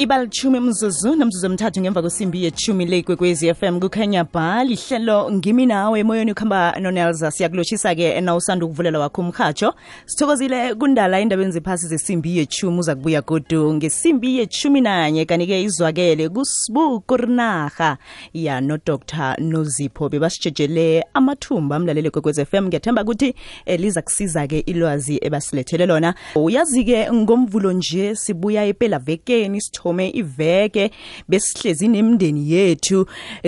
ibalitshumi 0.00 0.60
mzuzu 0.60 1.16
nomzuzu 1.16 1.46
emthathu 1.46 1.80
ngemva 1.80 2.02
kwesimbi 2.02 2.44
yetshumi 2.44 2.86
le 2.86 3.02
kwekwezi 3.02 3.54
fm 3.54 3.80
kukhanya 3.80 4.24
ba 4.24 4.64
hlelo 4.64 5.32
ngimi 5.32 5.66
nawe 5.66 6.00
emoyeni 6.00 6.32
ukuhamba 6.32 6.80
nonelza 6.80 7.30
siyakulotshisa-ke 7.30 8.20
na 8.20 8.34
usanda 8.34 8.66
ukuvulela 8.66 8.98
wakho 8.98 9.20
umhatsho 9.20 9.74
sithokozile 10.06 10.74
kundala 10.74 11.20
endabeni 11.20 11.52
ziphasi 11.52 11.86
zesimbi 11.86 12.38
yetshumi 12.38 12.78
uza 12.78 12.94
kubuya 12.94 13.20
godu 13.20 13.74
ngesimbi 13.74 14.38
yetshumi 14.38 14.80
nanye. 14.80 15.24
Kanike 15.24 15.62
izwakele 15.62 16.28
kusibu 16.28 17.00
kurinarha 17.00 17.98
ya 18.34 18.60
nodr. 18.60 19.36
Nozipho. 19.38 20.08
Bebasitshejele 20.08 21.04
amathumba 21.14 21.76
amlaleli 21.76 22.10
kwekwez 22.10 22.40
fm 22.40 22.66
ngiyathemba 22.66 23.02
ukuthi 23.02 23.34
eliza 23.66 23.76
liza 23.76 24.02
kusiza-ke 24.02 24.58
ilwazi 24.58 25.18
ebasilethele 25.22 25.86
lona. 25.86 26.14
Uyazi-ke 26.34 27.12
ngomvulo 27.12 27.72
nje 27.72 28.14
sibuya 28.14 28.64
epelavekeni 28.64 29.60
sithome 29.90 30.10
iveke 30.10 30.90
besihlezi 31.28 31.88
nemndeni 31.88 32.50
yethu. 32.50 33.06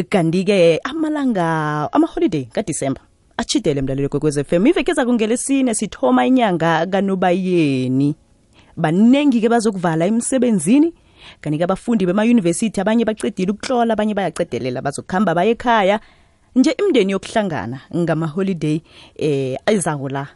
Kanti-ke 0.08 0.80
amalanga 0.84 1.88
amaholiday 1.92 2.44
kadisemba 2.44 3.00
achidele 3.36 3.82
mlalelo 3.82 4.08
kwekwez 4.08 4.38
fm 4.44 4.66
iveke 4.66 4.90
ezakungelesine 4.90 5.74
sithoma 5.74 6.26
inyanga 6.26 6.86
kanobayeni. 6.86 8.14
Baningi-ke 8.76 9.48
bazokuvala 9.48 10.06
emsebenzini 10.06 10.92
kanti-ke 11.40 11.64
abafundi 11.64 12.06
bemayunivesithi 12.06 12.80
abanye 12.80 13.04
bacedile 13.04 13.52
ukutlola 13.52 13.92
abanye 13.94 14.14
bayacedelela 14.14 14.82
bazokuhamba 14.82 15.34
baye 15.34 15.50
ekhaya. 15.50 16.00
Nje 16.56 16.76
imndeni 16.78 17.12
yokuhlangana 17.12 17.80
ngamaholiday 17.96 18.80
eh 19.16 19.56
ezako 19.66 20.08
la 20.08 20.26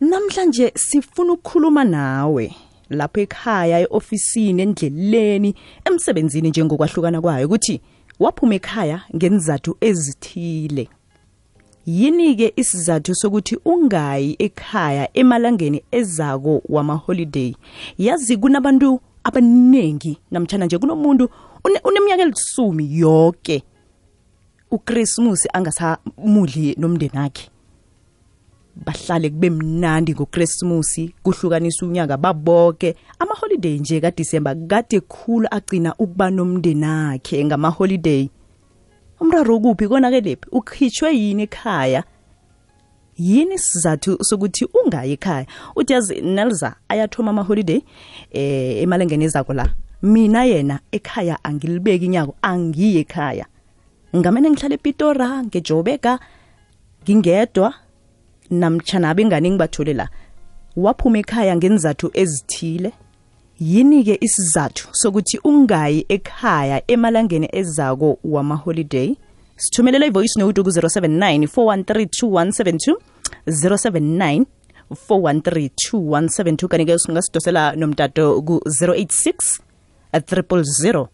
namhlanje 0.00 0.72
sifuna 0.76 1.32
ukukhuluma 1.32 1.84
nawe 1.84 2.54
lapho 2.90 3.20
ekhaya 3.20 3.80
eofisini 3.80 4.62
endleleni 4.62 5.54
emsebenzini 5.84 6.48
njengokwahlukana 6.48 7.20
kwayo 7.20 7.46
ukuthi 7.46 7.80
waphuma 8.20 8.54
ekhaya 8.54 9.02
ngenzathu 9.16 9.76
ezithile. 9.80 10.88
Yini-ke 11.86 12.52
isizathu 12.56 13.14
sokuthi 13.14 13.58
ungayi 13.64 14.36
ekhaya 14.38 15.08
emalangeni 15.16 15.82
ezako 15.90 16.62
wamaholiday? 16.68 17.54
Yazi 17.98 18.36
kunabantu 18.36 19.00
abaningi 19.24 20.18
namtshana 20.30 20.66
nje 20.66 20.78
kunomuntu 20.78 21.28
une- 21.64 21.80
uneminyaka 21.84 22.22
elisumi 22.22 22.98
yoke. 22.98 23.62
Ukrismus 24.70 25.48
angasamudli 25.52 26.74
nomndeni 26.78 27.18
akhe 27.18 27.50
bahlale 28.86 29.30
kube 29.30 29.50
mnandi 29.50 30.12
ngokrismusi 30.14 31.14
kuhlukanisa 31.22 31.86
unyaka 31.86 32.16
baboke. 32.16 32.96
Amaholiday 33.18 33.78
nje 33.78 34.00
kadisemba 34.00 34.54
kade 34.54 35.00
khulu 35.00 35.48
agcina 35.50 35.94
ukuba 35.98 36.30
nomndeni 36.30 36.84
akhe 36.84 37.44
ngamaholiday 37.44 38.28
umraro 39.20 39.56
ukuphi 39.56 39.88
konakelephi 39.88 40.48
ukhitshwe 40.52 41.16
yini 41.16 41.42
ekhaya? 41.42 42.04
Yini 43.16 43.54
isizathu 43.54 44.24
sokuthi 44.24 44.68
ungayi 44.84 45.12
ekhaya? 45.12 45.46
Uthi 45.76 46.20
nelza 46.22 46.76
ayathoma 46.88 47.30
amaholiday 47.30 47.80
eh 48.30 48.82
emalengeni 48.82 49.24
ezako 49.24 49.52
la. 49.52 49.68
Mina 50.02 50.44
yena 50.44 50.80
ekhaya 50.92 51.44
angilibeki 51.44 52.04
inyako 52.04 52.34
angiye 52.42 53.00
ekhaya. 53.00 53.46
Ngamene 54.16 54.50
ngihlale 54.50 54.74
epitora 54.74 55.42
ngejobeka 55.44 56.18
ngingedwa 57.02 57.74
namtshana 58.50 59.10
abengane 59.10 59.50
ngibathole 59.50 59.94
la 59.94 60.08
waphuma 60.76 61.18
ekhaya 61.18 61.56
ngenzathu 61.56 62.10
ezithile. 62.14 62.92
Yini-ke 63.60 64.18
isizathu 64.20 64.88
sokuthi 64.92 65.38
ungayi 65.44 66.06
ekhaya 66.08 66.82
emalangeni 66.86 67.48
ezako 67.52 68.18
wamaholiday? 68.24 69.16
Sithumelela 69.56 70.06
ivoice 70.06 70.40
note 70.40 70.62
ku-079 70.62 71.46
413 71.46 72.06
2172 72.22 72.96
079 73.46 74.44
413 74.90 76.68
kanti-ke 76.68 76.98
singasidosela 76.98 77.76
nomtato 77.76 78.42
ku-086 78.42 79.60
300 80.12 81.06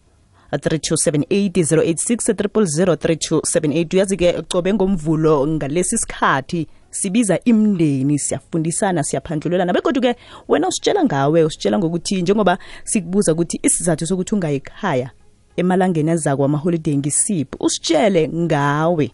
3278 0.53 1.62
086 1.64 2.32
3278 2.32 3.94
uyazi-ke 3.94 4.42
cobe 4.42 4.75
ngomvulo 4.75 5.47
ngalesi 5.47 5.98
sikhathi 5.98 6.66
sibiza 6.94 7.38
imndeni 7.44 8.19
siyafundisana 8.19 9.03
siyaphandlulelana. 9.03 9.72
Begodwa-ke 9.72 10.16
wena 10.49 10.69
usitshela 10.69 11.05
ngawe 11.05 11.44
usitshela 11.44 11.78
ngokuthi 11.78 12.22
njengoba 12.22 12.59
sikubuza 12.84 13.32
ukuthi 13.32 13.60
isizathu 13.62 14.06
sokuthi 14.06 14.34
ungayikhaya 14.34 15.10
emalangeni 15.56 16.10
azakwa 16.10 16.47
amaholiday 16.47 16.97
ngisiphi 16.97 17.56
usitshele 17.60 18.28
ngawe 18.28 19.10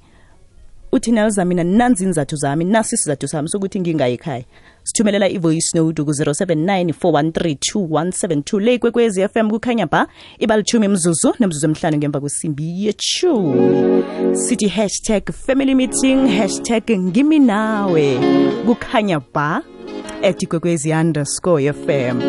uthi 0.92 1.12
nelza 1.12 1.44
mina 1.44 1.64
nanzi 1.64 2.04
inzathu 2.04 2.36
zami 2.36 2.64
nasi 2.64 2.94
isizathu 2.94 3.28
sami 3.28 3.48
sokuthi 3.48 3.80
ngingayi 3.80 4.14
ekhaya. 4.14 4.44
Sithumelela 4.84 5.28
ivoice 5.28 5.74
note 5.74 6.02
ku-079 6.02 6.92
413 6.92 8.60
le 8.60 8.74
ikwekwezi 8.74 9.28
fm 9.28 9.50
kukhanya 9.50 9.86
ba 9.86 10.06
ibalitshumi 10.38 10.88
mzuzu 10.88 11.34
nemzuzu 11.40 11.66
emhlanu 11.66 11.96
ngemva 11.96 12.20
kwesimbi 12.20 12.86
yeshumi 12.86 14.04
sithi 14.34 14.68
hashtag 14.68 15.32
family 15.32 15.74
meeting 15.74 16.28
hashtag 16.28 16.90
ngimi 16.90 17.38
nawe. 17.38 18.18
Kukhanya 18.66 19.20
ba 19.34 19.62
at 20.22 20.42
ikwekwezi 20.42 20.92
underscore 20.92 21.72
fm 21.72 22.20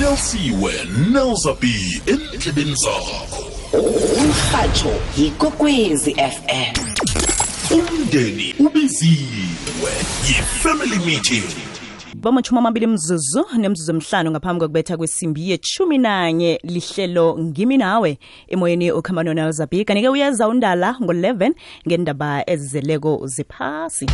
nelsiwe 0.00 0.72
nelzabi 1.12 2.02
endlebeni 2.06 2.74
zakho 2.74 3.49
umhatsho 3.72 4.92
yikokwezi 5.18 6.14
fm 6.14 6.74
umndeni 7.74 8.54
ubiziwe 8.58 9.92
yifamily 10.28 10.98
meeting. 11.06 11.44
Bamachumi 12.14 12.58
amabili 12.58 12.86
mzuzu 12.86 13.46
nemzuzu 13.58 13.92
emhlanu 13.92 14.30
ngaphambi 14.30 14.60
kokubetha 14.60 14.96
kwesimbi 14.96 15.50
yechumi 15.50 15.98
nanye 15.98 16.60
lihlelo 16.62 17.38
ngimi 17.38 17.76
nawe 17.76 18.18
emoyeni 18.48 18.92
okuhamba 18.92 19.22
nonelzabi 19.22 19.84
kanike 19.84 20.08
uyeza 20.08 20.48
undala 20.48 20.96
ngo-11 21.02 21.52
ngendaba 21.86 22.50
ezizeleko 22.50 23.20
ziphasi 23.26 24.06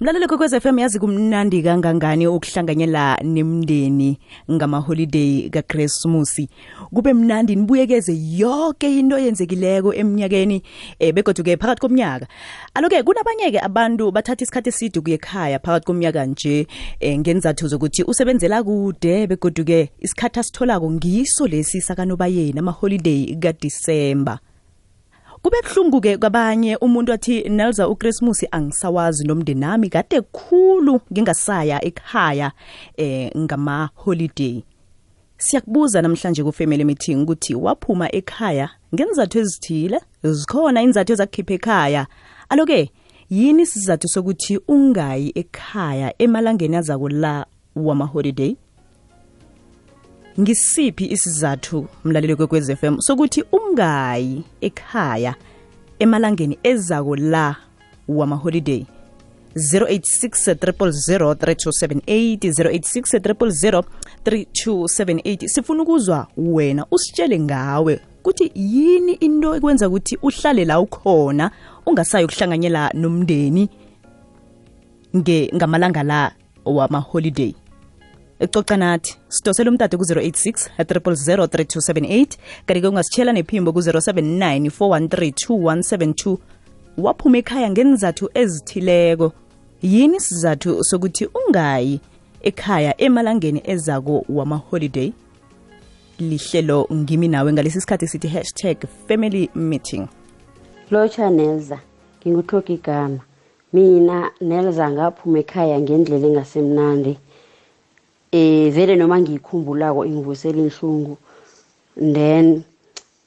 mlalelo 0.00 0.28
kwekwez 0.28 0.54
fm 0.60 0.78
yazi 0.78 0.98
kumnandi 0.98 1.62
kangangani 1.62 2.26
ukuhlanganyela 2.26 3.16
nemndeni 3.22 4.18
ngamaholiday 4.50 5.48
kakrismusi 5.48 6.48
kube 6.94 7.12
mnandi 7.12 7.56
nibuyekeze 7.56 8.12
yonke 8.36 8.98
into 8.98 9.18
eyenzekileko 9.18 9.94
eminyakeni 9.94 10.62
um 11.00 11.12
begoduke 11.12 11.56
phakathi 11.56 11.80
komnyaka. 11.80 12.26
Aloke 12.74 13.02
kunabanye-ke 13.02 13.60
abantu 13.60 14.10
bathatha 14.12 14.44
isikhathi 14.44 14.68
eside 14.68 15.00
kuye 15.00 15.14
ekhaya 15.14 15.58
phakathi 15.58 15.86
komnyaka 15.86 16.26
nje 16.26 16.66
um 17.02 17.18
ngenzathu 17.20 17.68
zokuthi 17.68 18.04
usebenzela 18.04 18.62
kude 18.62 19.26
begoduke 19.26 19.90
isikhathi 20.00 20.40
asitholako 20.40 20.90
ngiso 20.90 21.46
lesi 21.46 21.80
sakanobayeni 21.80 22.58
amaholiday 22.58 23.36
kadisemba 23.36 24.38
kube 25.42 25.56
buhlungu-ke 25.62 26.16
kwabanye 26.16 26.76
umuntu 26.76 27.12
athi 27.12 27.48
nelza 27.48 27.88
ukrismus 27.88 28.46
angisawazi 28.50 29.24
nomndeni 29.26 29.60
nami 29.60 29.88
kade 29.88 30.20
khulu 30.20 31.00
ngingasaya 31.12 31.84
ekhaya 31.84 32.52
eh 32.96 33.30
ngama-holiday. 33.36 34.62
Siyakubuza 35.38 36.02
namhlanje 36.02 36.44
ku-family 36.44 36.84
meeting 36.84 37.22
ukuthi 37.22 37.54
waphuma 37.54 38.14
ekhaya 38.14 38.70
ngenzathu 38.94 39.38
ezithile? 39.38 40.00
Zikhona 40.22 40.82
inzathu 40.82 41.12
ezakukhipha 41.12 41.54
ekhaya? 41.54 42.06
Aloke 42.48 42.90
yini 43.30 43.62
isizathu 43.62 44.08
sokuthi 44.08 44.60
ungayi 44.68 45.32
ekhaya 45.34 46.14
emalangeni 46.22 46.76
azako 46.76 47.08
la 47.08 47.46
wama-holiday 47.76 48.56
ngisiphi 50.40 51.06
isizathu 51.06 51.86
mlaleli 52.04 52.36
kwekwez 52.36 52.74
FM 52.74 53.00
sokuthi 53.00 53.44
ungayi 53.52 54.42
ekhaya 54.60 55.34
emalangeni 55.98 56.58
ezako 56.62 57.16
la 57.16 57.56
wamaholiday 58.08 58.84
086 59.56 60.54
3278 64.24 65.48
sifuna 65.48 65.82
ukuzwa 65.82 66.26
wena 66.36 66.86
usitshele 66.90 67.40
ngawe 67.40 68.00
ukuthi 68.20 68.52
yini 68.54 69.12
into 69.12 69.56
ekwenza 69.56 69.88
ukuthi 69.88 70.18
uhlale 70.22 70.64
la 70.64 70.80
ukhona 70.80 71.50
ungasayi 71.86 72.24
ukuhlanganyela 72.24 72.90
nomndeni 72.94 73.68
nge 75.16 75.50
ngamalanga 75.54 76.02
la 76.02 76.32
wamaholiday. 76.64 77.54
Ecoca 78.40 78.76
nathi 78.76 79.16
sidosele 79.28 79.70
umtato 79.70 79.98
ku-086 79.98 80.68
000 80.78 81.46
3278 81.46 82.26
kanti-ke 82.66 82.88
ungasitshela 82.88 83.32
nephimbo 83.32 83.72
ku-079 83.72 84.70
413 84.70 86.36
waphuma 86.98 87.38
ekhaya 87.38 87.70
ngenzathu 87.70 88.30
ezithileko. 88.34 89.32
Yini 89.82 90.16
isizathu 90.16 90.84
sokuthi 90.84 91.28
ungayi 91.34 92.00
ekhaya 92.42 93.00
emalangeni 93.00 93.62
ezako 93.64 94.24
wama-holiday? 94.28 95.12
Lihlelo 96.18 96.88
ngimi 96.92 97.28
nawe 97.28 97.52
ngalesi 97.52 97.80
sikhathi 97.80 98.06
sithi 98.08 98.28
hashtag 98.28 98.76
family 99.08 99.50
meeting. 99.54 100.08
Lotsha 100.90 101.30
nelza 101.30 101.78
nginguthoka 102.20 102.72
igama 102.72 103.20
mina 103.72 104.30
nelza 104.40 104.90
ngaphuma 104.90 105.38
ekhaya 105.38 105.80
ngendlela 105.80 106.26
engasemnandi 106.26 107.18
eh 108.36 108.68
vele 108.74 108.94
noma 108.96 109.16
ngiyikhumbulako 109.20 110.00
ingivusela 110.04 110.60
inhlungu 110.60 111.16
then 111.96 112.64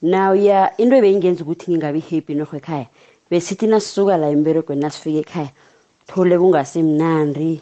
now 0.02 0.32
ya 0.38 0.60
into 0.78 0.96
ebeyingenza 0.96 1.42
ukuthi 1.44 1.72
ngingabi 1.72 2.02
happy 2.10 2.34
norho 2.38 2.56
ekhaya 2.62 2.88
besithi 3.30 3.66
nasisuka 3.68 4.18
la 4.22 4.28
emberegweni 4.30 4.82
nasifika 4.82 5.20
ekhaya 5.26 5.52
thole 6.08 6.38
kungasemnandi 6.38 7.62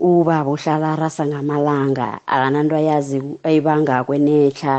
ubaba 0.00 0.50
uhlala 0.56 0.96
arasa 0.96 1.28
ngamalanga 1.28 2.24
akananto 2.26 2.74
ayazi 2.76 3.18
ayibangako 3.44 4.14
enehla 4.18 4.74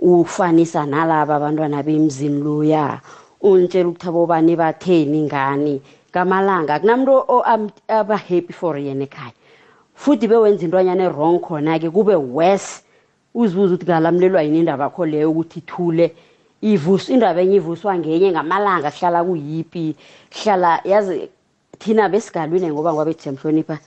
ufanisa 0.00 0.84
nalaba 0.84 1.36
abantwana 1.36 1.80
bemzini 1.82 2.40
loya 2.44 3.00
untshela 3.40 3.88
ukuthi 3.88 4.08
abobani 4.08 4.52
batheni 4.60 5.18
ngani 5.24 5.74
kamalanga 6.12 6.80
kunamntu 6.80 7.12
aba-happy 7.88 8.52
for 8.52 8.76
yena 8.76 9.04
ekhaya. 9.08 9.39
Futhi 10.00 10.28
bewenza 10.28 10.64
intwanyana 10.64 11.04
e-wrong 11.04 11.40
khona-ke 11.44 11.90
kube 11.92 12.16
wes 12.16 12.82
uzibuza 13.34 13.74
ukuthi 13.74 13.84
ngalamlelwa 13.84 14.42
yini 14.42 14.58
indaba 14.58 14.84
akho 14.86 15.06
leyo 15.06 15.30
ukuthi 15.30 15.58
ithule? 15.58 16.14
Ivus 16.62 17.08
indaba 17.08 17.40
enye 17.40 17.56
ivuswa 17.56 17.98
ngenye 17.98 18.32
ngamalanga 18.32 18.90
kuhlala 18.90 19.24
kuyipi? 19.24 19.96
Kuhlala 20.32 20.80
yazi 20.84 21.28
thina 21.78 22.08
besigalwini 22.08 22.72
ngoba 22.72 22.92
ngoba 22.92 23.04
bethi 23.04 23.22
siyamhlonipha 23.22 23.78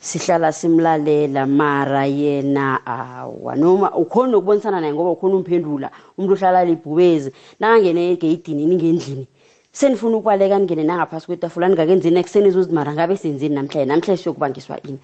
sihlala 0.00 0.52
simlalela 0.52 1.46
mara 1.46 2.06
yena 2.06 2.82
awa. 2.86 3.54
Noma 3.54 3.94
ukhona 3.94 4.38
ukubonisana 4.38 4.80
naye 4.80 4.92
ngoba 4.92 5.10
ukhona 5.10 5.36
umphendula 5.36 5.90
umuntu 6.18 6.34
ohlala 6.34 6.64
libhubezi 6.64 7.30
nakangene 7.60 8.10
egeyidini 8.12 8.66
ningendlini 8.66 9.26
senifuna 9.72 10.16
ukubaleka 10.16 10.58
ningene 10.58 10.84
nangaphasi 10.84 11.26
kwetafula 11.26 11.68
ningakenzini 11.68 12.18
ekuseni 12.18 12.48
izuzi 12.48 12.72
mara 12.74 12.92
ngabe 12.92 13.16
senzini 13.16 13.54
namhlanje 13.54 13.86
namhlanje 13.86 14.22
siyokubangiswa 14.22 14.82
ini. 14.82 14.98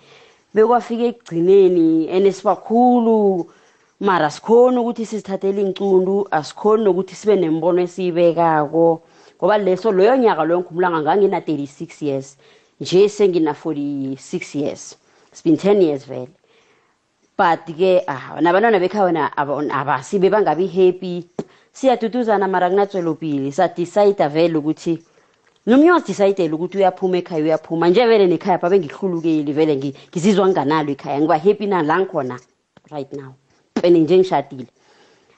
Bekwafika 0.58 1.04
ekugcineni 1.10 2.10
and 2.10 2.26
sibakhulu 2.34 3.46
mara 4.00 4.30
sikhoni 4.30 4.78
ukuthi 4.78 5.06
sizithathele 5.06 5.62
incundu 5.62 6.26
asikhoni 6.30 6.84
nokuthi 6.84 7.14
sibe 7.14 7.36
nembono 7.36 7.80
esiyibekako 7.86 9.02
ngoba 9.38 9.58
leso 9.58 9.92
loyo 9.92 10.16
nyaka 10.16 10.44
loyo 10.44 10.60
ngikhumulanga 10.60 11.00
ngangina-36 11.02 12.04
years 12.04 12.36
nje 12.80 13.08
sengina-46 13.08 14.58
years. 14.58 14.96
It's 15.32 15.42
been 15.42 15.56
10 15.56 15.82
years 15.82 16.04
vele. 16.06 16.28
But-ke 17.38 18.02
ah, 18.06 18.40
nabantwana 18.40 18.80
bekhaya 18.80 19.30
abasibe 19.70 20.30
bangabi 20.30 20.66
happy. 20.66 21.26
Siyaduduzana 21.72 22.48
mara 22.48 22.70
kunatswelopili 22.70 23.52
sadicida 23.52 24.28
vele 24.28 24.58
ukuthi 24.58 24.98
nomnye 25.68 25.92
wasidicayidela 25.92 26.54
ukuthi 26.54 26.78
uyaphuma 26.78 27.16
ekhaya 27.18 27.44
uyaphuma. 27.44 27.88
Nje 27.88 28.06
vele 28.06 28.26
nekhaya 28.26 28.58
pha 28.58 28.70
bengihlulukeli 28.70 29.52
vele 29.52 29.76
ngi- 29.76 29.94
ngizizwa 30.10 30.48
nginganalo 30.48 30.90
ekhaya. 30.92 31.20
Ngiba 31.20 31.38
happy 31.38 31.66
na 31.66 31.82
la 31.82 32.00
ngikhona 32.00 32.40
right 32.90 33.12
now. 33.12 33.34
And 33.84 33.96
nje 33.96 34.18
ngishadile. 34.18 34.66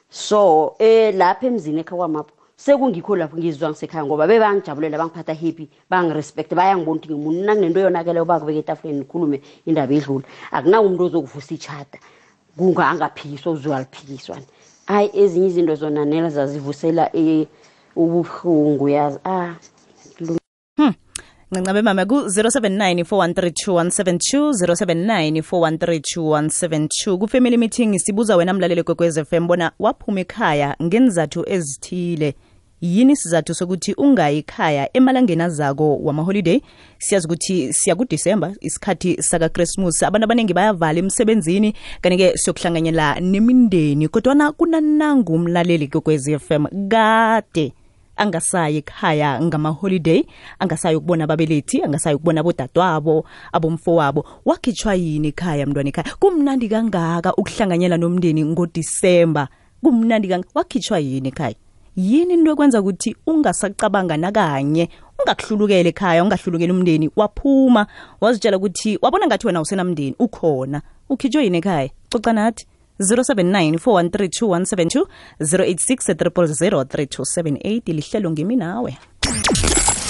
So 0.08 0.76
eh 0.78 1.12
lapha 1.14 1.46
emzini 1.46 1.80
ekhaya 1.80 1.96
kwamapho 1.96 2.34
sekungikho 2.56 3.16
lapho 3.16 3.36
ngizizwa 3.36 3.70
ngisekhaya 3.70 4.04
ngoba 4.04 4.26
bebangijabulela 4.26 4.98
bangiphatha 4.98 5.34
happy 5.34 5.68
bangirespect 5.90 6.54
bayangibona 6.54 7.00
ukuthi 7.00 7.14
ngimuntu 7.14 7.44
nakunento 7.44 7.80
yonakeleyo 7.80 8.24
bakubeka 8.24 8.58
etafuleni 8.58 8.98
nikhulume 9.00 9.40
indaba 9.66 9.94
edlula 9.94 10.24
akunawo 10.52 10.86
umuntu 10.86 11.04
ozokuvusa 11.04 11.54
ichata 11.54 11.98
kungangaphikiswa 12.56 13.52
uzwaliphikiswane 13.52 14.46
hayi 14.86 15.10
ezinye 15.14 15.46
izinto 15.46 15.74
zona 15.74 16.04
nela 16.04 16.30
zazivusela 16.30 17.10
eh, 17.16 17.46
ubuhlungu 17.96 18.88
yazi 18.88 19.18
ah. 19.24 19.54
Ncancabe 21.52 21.82
mama 21.82 22.06
ku-079 22.06 23.02
4132172 23.02 24.52
079 24.52 25.40
4132172 25.42 27.18
ku-family 27.18 27.56
meeting 27.56 27.98
sibuza 27.98 28.36
wena 28.36 28.54
mlaleli 28.54 28.82
kwekwez 28.82 29.18
fm 29.20 29.46
bona 29.46 29.72
waphuma 29.78 30.20
ekhaya 30.20 30.76
ngenzathu 30.82 31.44
ezithile. 31.46 32.34
Yini 32.80 33.12
isizathu 33.12 33.54
sokuthi 33.54 33.94
ungayikhaya 33.94 34.96
emalangeni 34.96 35.42
azako 35.42 35.96
wamaholiday? 35.96 36.60
Siyazi 36.98 37.26
ukuthi 37.26 37.72
siya 37.72 37.96
kudisemba 37.96 38.52
isikhathi 38.60 39.22
sakakrismus 39.22 40.02
abantu 40.02 40.24
abaningi 40.24 40.54
bayavala 40.54 40.98
emsebenzini 40.98 41.74
kanti-ke 42.00 42.36
siyokuhlanganyela 42.36 43.20
nemindeni 43.20 44.08
kodwana 44.08 44.52
kunanangu 44.52 45.34
umlaleli 45.34 45.88
kwekwez 45.88 46.28
fm 46.38 46.66
kade 46.88 47.72
angasayi 48.20 48.76
ekhaya 48.76 49.40
ngamaholiday 49.42 50.22
angasayi 50.58 50.96
ukubona 50.96 51.24
ababelethi 51.24 51.82
angasayi 51.82 52.16
ukubona 52.16 52.40
abodadwabo 52.40 53.24
abomfowabo. 53.52 54.24
Wakhitshwa 54.44 54.94
yini 54.94 55.28
ekhaya 55.28 55.66
mntwana 55.66 55.88
ekhaya? 55.88 56.14
Kumnandi 56.20 56.68
kangaka 56.68 57.34
ukuhlanganyela 57.34 57.96
nomndeni 57.96 58.44
ngodisemba? 58.44 59.48
Kumnandi 59.82 60.28
kangaka? 60.28 60.50
Wakhitshwa 60.54 60.98
yini 60.98 61.28
ekhaya? 61.28 61.56
Yini 61.96 62.34
into 62.34 62.52
ekwenza 62.52 62.80
ukuthi 62.80 63.16
ungasacabanga 63.26 64.16
nakanye 64.16 64.88
ungakuhlulukela 65.18 65.88
ekhaya 65.88 66.22
ungahlulukeli 66.24 66.72
umndeni? 66.72 67.10
Waphuma 67.16 67.86
wazitshela 68.20 68.56
ukuthi 68.56 68.98
wabona 69.02 69.26
ngathi 69.26 69.46
wena 69.46 69.60
usenamndeni 69.60 70.14
ukhona. 70.18 70.82
Ukhitshwe 71.08 71.44
yini 71.44 71.58
ekhaya? 71.58 71.90
Coca 72.10 72.32
nathi 72.32 72.66
079 73.00 73.78
4132172 73.78 75.06
086 75.40 76.14
3278 76.14 77.92
lihlelo 77.92 78.30
ngimi 78.30 78.56
nawe. 78.56 78.98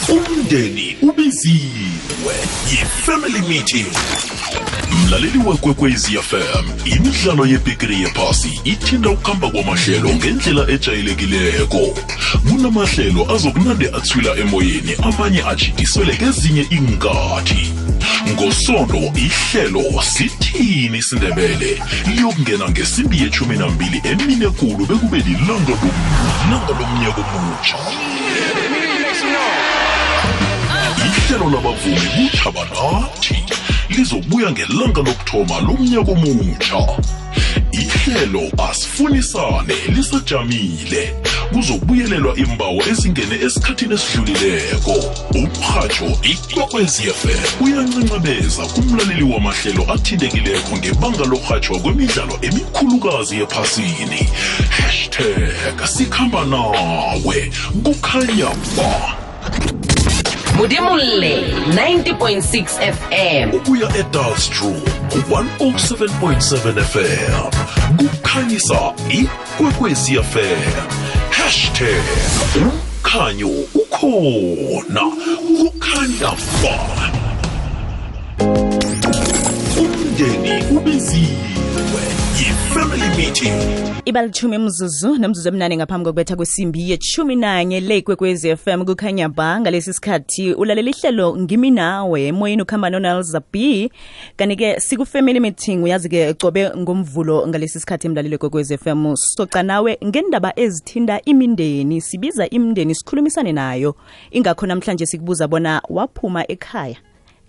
Umndeni 0.08 0.96
ubiziwe 1.02 2.34
yi-family 2.70 3.40
meeting 3.48 3.86
mlaleli 4.90 5.38
wekwekwezi 5.38 6.18
fm 6.18 6.64
imidlalo 6.84 7.46
yebhigiri 7.46 8.00
yephasi 8.00 8.60
ithinta 8.64 9.10
ukuhamba 9.10 9.50
kwamahlelo 9.50 10.08
ngendlela 10.14 10.70
ejayelekileko. 10.70 11.98
Kunamahlelo 12.48 13.34
azokunande 13.34 13.88
athwila 13.88 14.36
emoyeni 14.36 14.94
amanye 15.02 15.42
ajidiswele 15.42 16.16
kezinye 16.16 16.66
inkathi 16.70 17.72
ngosondo 18.30 19.12
ihlelo 19.14 20.02
sithini 20.02 20.98
isindebele? 20.98 21.82
Liyokungena 22.06 22.68
ngesimbi 22.70 23.22
yechumi 23.22 23.56
nambili 23.56 24.02
emine 24.04 24.48
kulu 24.48 24.86
bekube 24.86 25.18
lilanga 25.18 25.74
lilanga 26.44 26.72
lomnyaka 26.78 27.22
omutsha 27.36 27.78
ihlelo 31.06 31.50
labavumi 31.50 32.28
kuthabanathi 32.30 33.59
lizobuya 33.96 34.50
ngelanga 34.50 35.00
lokuthoma 35.02 35.60
lomnyaka 35.60 36.12
omutsha 36.12 36.80
ihlelo 37.72 38.42
asifunisane 38.70 39.74
lisajamile. 39.88 41.14
Kuzobuyelelwa 41.52 42.36
imbawo 42.36 42.82
ezingene 42.90 43.36
esikhathini 43.46 43.94
esidlulileko. 43.94 44.94
Umrhatsho 45.34 46.08
ikwekwezfm 46.22 47.64
uyancancabeza 47.64 48.62
kumlaleli 48.62 49.22
wamahlelo 49.22 49.92
athintekileko 49.92 50.76
ngebanga 50.76 51.24
lorhatshwa 51.24 51.78
kwemidlalo 51.78 52.38
emikhulukazi 52.42 53.36
ephasini. 53.36 54.28
Hashtag 54.70 55.86
sikhamba 55.86 56.44
nawe 56.44 57.52
kukhanya 57.84 58.50
ba 58.76 59.29
modimolle 60.60 61.54
90.6 61.72 62.64
fm 62.92 63.54
ukuya 63.56 63.96
edalstrom 63.96 64.76
107.7 65.30 66.84
fm 66.84 67.32
kukhanyisa 67.96 68.92
ikwekwezi 69.10 70.14
fm 70.22 70.72
hashtag 71.30 72.02
umkhanyo 72.56 73.48
ukhona 73.74 75.02
kukhanya 75.58 76.30
ba 76.62 76.78
umndeni 79.78 80.62
ubiziwe 80.76 81.59
yi-family 82.70 83.16
meeting. 83.16 83.52
Ibalithumi 84.04 84.58
mzuzu 84.58 85.18
nomzuzu 85.18 85.48
emnane 85.48 85.76
ngaphambi 85.76 86.04
kokubetha 86.04 86.36
kwesimbi 86.36 86.90
yechumi 86.90 87.36
nanye 87.36 87.80
le 87.80 88.02
kwekwezi 88.02 88.56
m 88.66 88.84
kukhanya 88.84 89.28
ba. 89.28 89.60
Ngalesi 89.60 89.92
sikhathi 89.92 90.54
ulalela 90.54 90.90
ihlelo 90.90 91.36
ngimi 91.36 91.70
nawe 91.70 92.26
emoyeni 92.26 92.62
ukuhamba 92.62 92.90
nonalza 92.90 93.40
b 93.52 93.90
kanti-ke 94.36 94.80
siku-family 94.80 95.40
meeting 95.40 95.82
uyazi-ke 95.82 96.34
cobe 96.34 96.70
ngomvulo 96.76 97.48
ngalesi 97.48 97.80
sikhathi 97.80 98.06
emlaleli 98.06 98.38
kwekwezi 98.38 98.78
fm 98.78 99.16
soca 99.16 99.62
nawe 99.62 99.98
ngendaba 100.04 100.52
ezithinta 100.58 101.20
imindeni 101.24 102.00
sibiza 102.00 102.50
imindeni 102.50 102.94
sikhulumisane 102.94 103.52
nayo. 103.52 103.94
Ingakho 104.30 104.66
namhlanje 104.66 105.06
sikubuza 105.06 105.48
bona 105.48 105.82
waphuma 105.88 106.50
ekhaya 106.50 106.96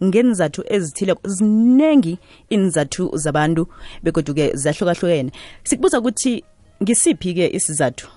ngenzathu 0.04 0.64
ezithile 0.68 1.16
ziningi 1.26 2.18
inzathu 2.50 3.12
zabantu 3.18 3.68
begoduke 4.04 4.56
zahlukahlukene 4.56 5.32
sikubuza 5.64 6.00
ukuthi 6.00 6.44
ngisiphi-ke 6.84 7.48
isizathu 7.54 8.08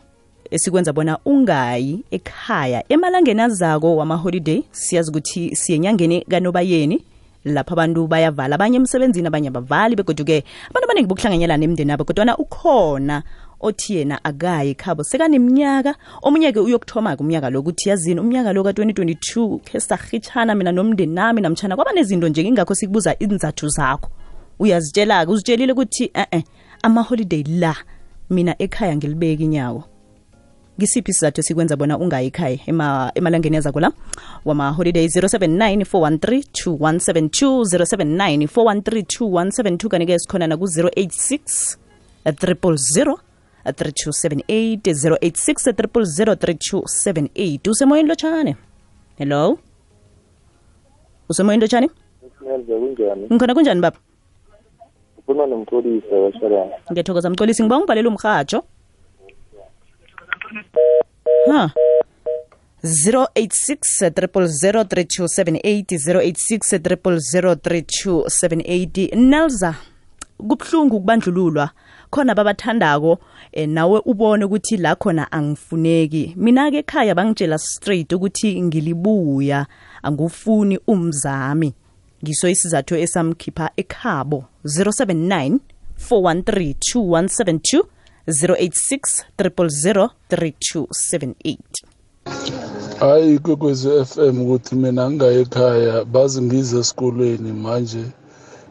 esikwenza 0.50 0.92
bona 0.92 1.18
ungayi 1.24 2.04
ekhaya? 2.10 2.84
Emalangeni 2.88 3.42
azako 3.42 3.96
wama-holiday 3.96 4.62
siyazi 4.70 5.10
ukuthi 5.10 5.56
siyenyangeni 5.56 6.24
kanobayeni 6.30 7.04
lapho 7.44 7.72
abantu 7.72 8.06
bayavala 8.06 8.54
abanye 8.54 8.76
emsebenzini 8.76 9.28
abanye 9.28 9.48
abavali 9.48 9.96
begoduke 9.96 10.44
abantu 10.70 10.84
abaningi 10.84 11.08
bokuhlanganyelana 11.08 11.64
emndeni 11.64 11.92
abo 11.92 12.04
kodwana 12.04 12.36
ukhona 12.38 13.22
othi 13.60 13.94
yena 13.96 14.24
akayi 14.24 14.74
khabo. 14.74 15.02
Sekaneminyaka 15.04 15.94
omunye-ke 16.22 16.60
uyokuthoma-ke 16.60 17.20
umnyaka 17.22 17.50
lo 17.50 17.60
ukuthi 17.60 17.88
yazini 17.88 18.20
umnyaka 18.20 18.52
lo 18.52 18.62
ka-2022 18.64 19.58
khe 19.64 19.80
sahitshana 19.80 20.54
mina 20.54 20.72
nomndeni 20.72 21.14
nami 21.14 21.40
namtshana 21.40 21.76
kwaba 21.76 21.92
nezinto 21.92 22.28
nje 22.28 22.42
ingakho 22.42 22.74
sikubuza 22.74 23.18
inzathu 23.18 23.68
zakho. 23.68 24.10
Uyazitshela-ke 24.58 25.30
uzitshelile 25.32 25.72
ukuthi 25.72 26.10
e-e 26.14 26.44
amaholiday 26.82 27.42
la 27.42 27.74
mina 28.30 28.54
ekhaya 28.58 28.96
ngilibeka 28.96 29.42
inyawo 29.42 29.84
ngisiphi 30.78 31.10
isizathu 31.10 31.40
esikwenza 31.40 31.76
bona 31.76 31.98
ungayi 31.98 32.26
ekhaya 32.26 32.58
ema- 32.66 33.10
emalangeni 33.14 33.56
yazako 33.56 33.80
la? 33.80 33.92
Wama-holiday 34.44 35.06
079 35.06 35.84
413 35.84 36.42
2172 36.66 37.62
079 37.62 38.46
413 38.46 39.04
2172 39.40 39.88
kanike 39.88 40.18
sikhona 40.18 40.46
naku-086 40.46 41.76
000 42.26 43.16
3278 43.64 44.92
086 44.92 45.72
000 45.72 46.34
3278 46.34 47.70
usemoyeni 47.70 48.08
lotshane 48.08 48.56
hello? 49.18 49.58
Usemoyeni 51.28 51.60
lotshane 51.60 51.88
kunjani? 52.38 53.26
ngikhona 53.32 53.54
kunjani 53.54 53.80
baba? 53.80 53.96
Ukhuluma 55.18 55.46
nomxolisi 55.46 56.14
washalana. 56.14 56.72
ngiyathokoza 56.92 57.30
mxolisi 57.30 57.62
ngiba 57.62 57.76
ungibhalela 57.76 58.08
umrhatsho 58.08 58.62
ha. 61.50 61.70
086 62.84 64.10
3278 64.10 65.98
086 65.98 66.78
3278 66.78 69.16
nelza 69.16 69.74
kubuhlungu 70.38 71.00
kubandlululwa 71.00 71.70
khona 72.14 72.34
babathandako 72.34 73.18
eh, 73.52 73.68
nawe 73.68 74.00
ubone 74.04 74.44
ukuthi 74.44 74.76
la 74.76 74.94
khona 74.94 75.32
angifuneki. 75.32 76.34
Mina-ke 76.36 76.78
ekhaya 76.78 77.14
bangitshela 77.14 77.58
straight 77.58 78.12
ukuthi 78.12 78.62
ngilibuya 78.62 79.66
angufuni 80.02 80.78
umzami. 80.86 81.74
Ngiso 82.22 82.48
isizathu 82.48 82.96
esamkhipha 82.96 83.70
ekhabo. 83.76 84.44
079 84.64 85.58
413 86.10 86.74
2172 86.94 87.82
086 88.26 89.24
000 89.38 90.08
3278 90.30 91.56
hayi 93.00 93.38
kwekwezi 93.38 93.88
FM 94.04 94.40
ukuthi 94.40 94.74
mina 94.74 95.10
ngingayi 95.10 95.40
ekhaya 95.40 96.04
bazi 96.04 96.42
ngize 96.42 96.78
esikolweni 96.78 97.52
manje. 97.52 98.04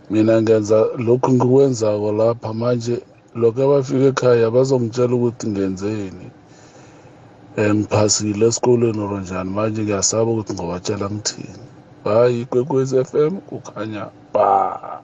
Mina 0.09 0.41
ngenza 0.41 0.85
lokhu 0.97 1.33
ngikuwenzako 1.33 2.11
lapha 2.11 2.53
manje. 2.53 2.99
Lokho 3.35 3.61
abafika 3.65 4.05
ekhaya 4.11 4.47
bazongitshela 4.55 5.13
ukuthi 5.15 5.45
ngenzeni. 5.49 6.27
Ngiphasile 7.57 8.45
esikolweni 8.47 9.01
or 9.05 9.21
njani 9.21 9.49
manje 9.55 9.81
ngiyasaba 9.83 10.29
ukuthi 10.31 10.53
ngobatshela 10.53 11.07
ngithini. 11.11 11.65
Hayi 12.03 12.45
kwekwezi 12.45 12.95
FM 13.09 13.33
kukhanya 13.49 14.03
ba. 14.33 15.03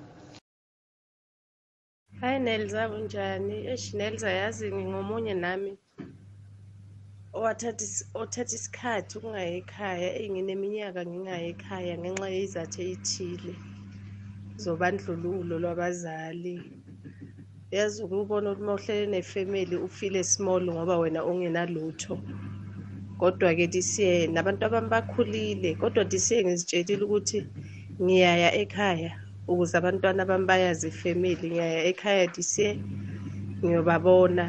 Hayi 2.22 2.40
nelza 2.40 2.90
kunjani 2.90 3.56
eish 3.72 3.94
nelza 3.94 4.30
yazi 4.32 4.66
ngingomunye 4.74 5.34
nami 5.34 5.78
othatha 7.34 8.56
isikhathi 8.58 9.18
ukungayi 9.18 9.54
ekhaya. 9.62 10.10
Eyi 10.20 10.30
ngineminyaka 10.34 11.02
ngingayi 11.06 11.48
ekhaya 11.54 11.94
ngenxa 11.98 12.30
yezizathu 12.36 12.80
ey'thile 12.82 13.54
zobandlululo 14.64 15.56
lwabazali. 15.64 16.56
Yazi 17.72 18.04
ukubona 18.04 18.52
ukuthi 18.52 18.64
uma 18.64 18.74
uhlele 18.78 19.06
nefemeli 19.08 19.76
ufile 19.88 20.24
small 20.24 20.64
ngoba 20.74 20.98
wena 21.02 21.22
ungenalutho. 21.30 22.16
Kodwa-ke 23.20 23.68
disiye 23.68 24.28
nabantu 24.28 24.62
abami 24.66 24.90
bakhulile 24.94 25.70
kodwa 25.82 26.04
disiye 26.12 26.40
ngizitshelile 26.44 27.04
ukuthi 27.06 27.40
ngiyaya 28.04 28.50
ekhaya 28.62 29.12
ukuze 29.48 29.76
abantwana 29.78 30.26
bami 30.30 30.46
bayazi 30.52 30.88
ifemeli 30.88 31.46
ngiyaya 31.52 31.82
ekhaya 31.92 32.26
disiye 32.36 32.72
ngiyobabona 33.64 34.46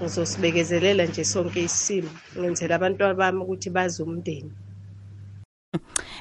ngizosibekezelela 0.00 1.02
nje 1.06 1.24
sonke 1.24 1.60
isimo 1.68 2.10
ngenzela 2.38 2.74
abantwana 2.76 3.14
bami 3.20 3.40
ukuthi 3.44 3.68
bazi 3.76 3.98
umndeni. 4.02 4.52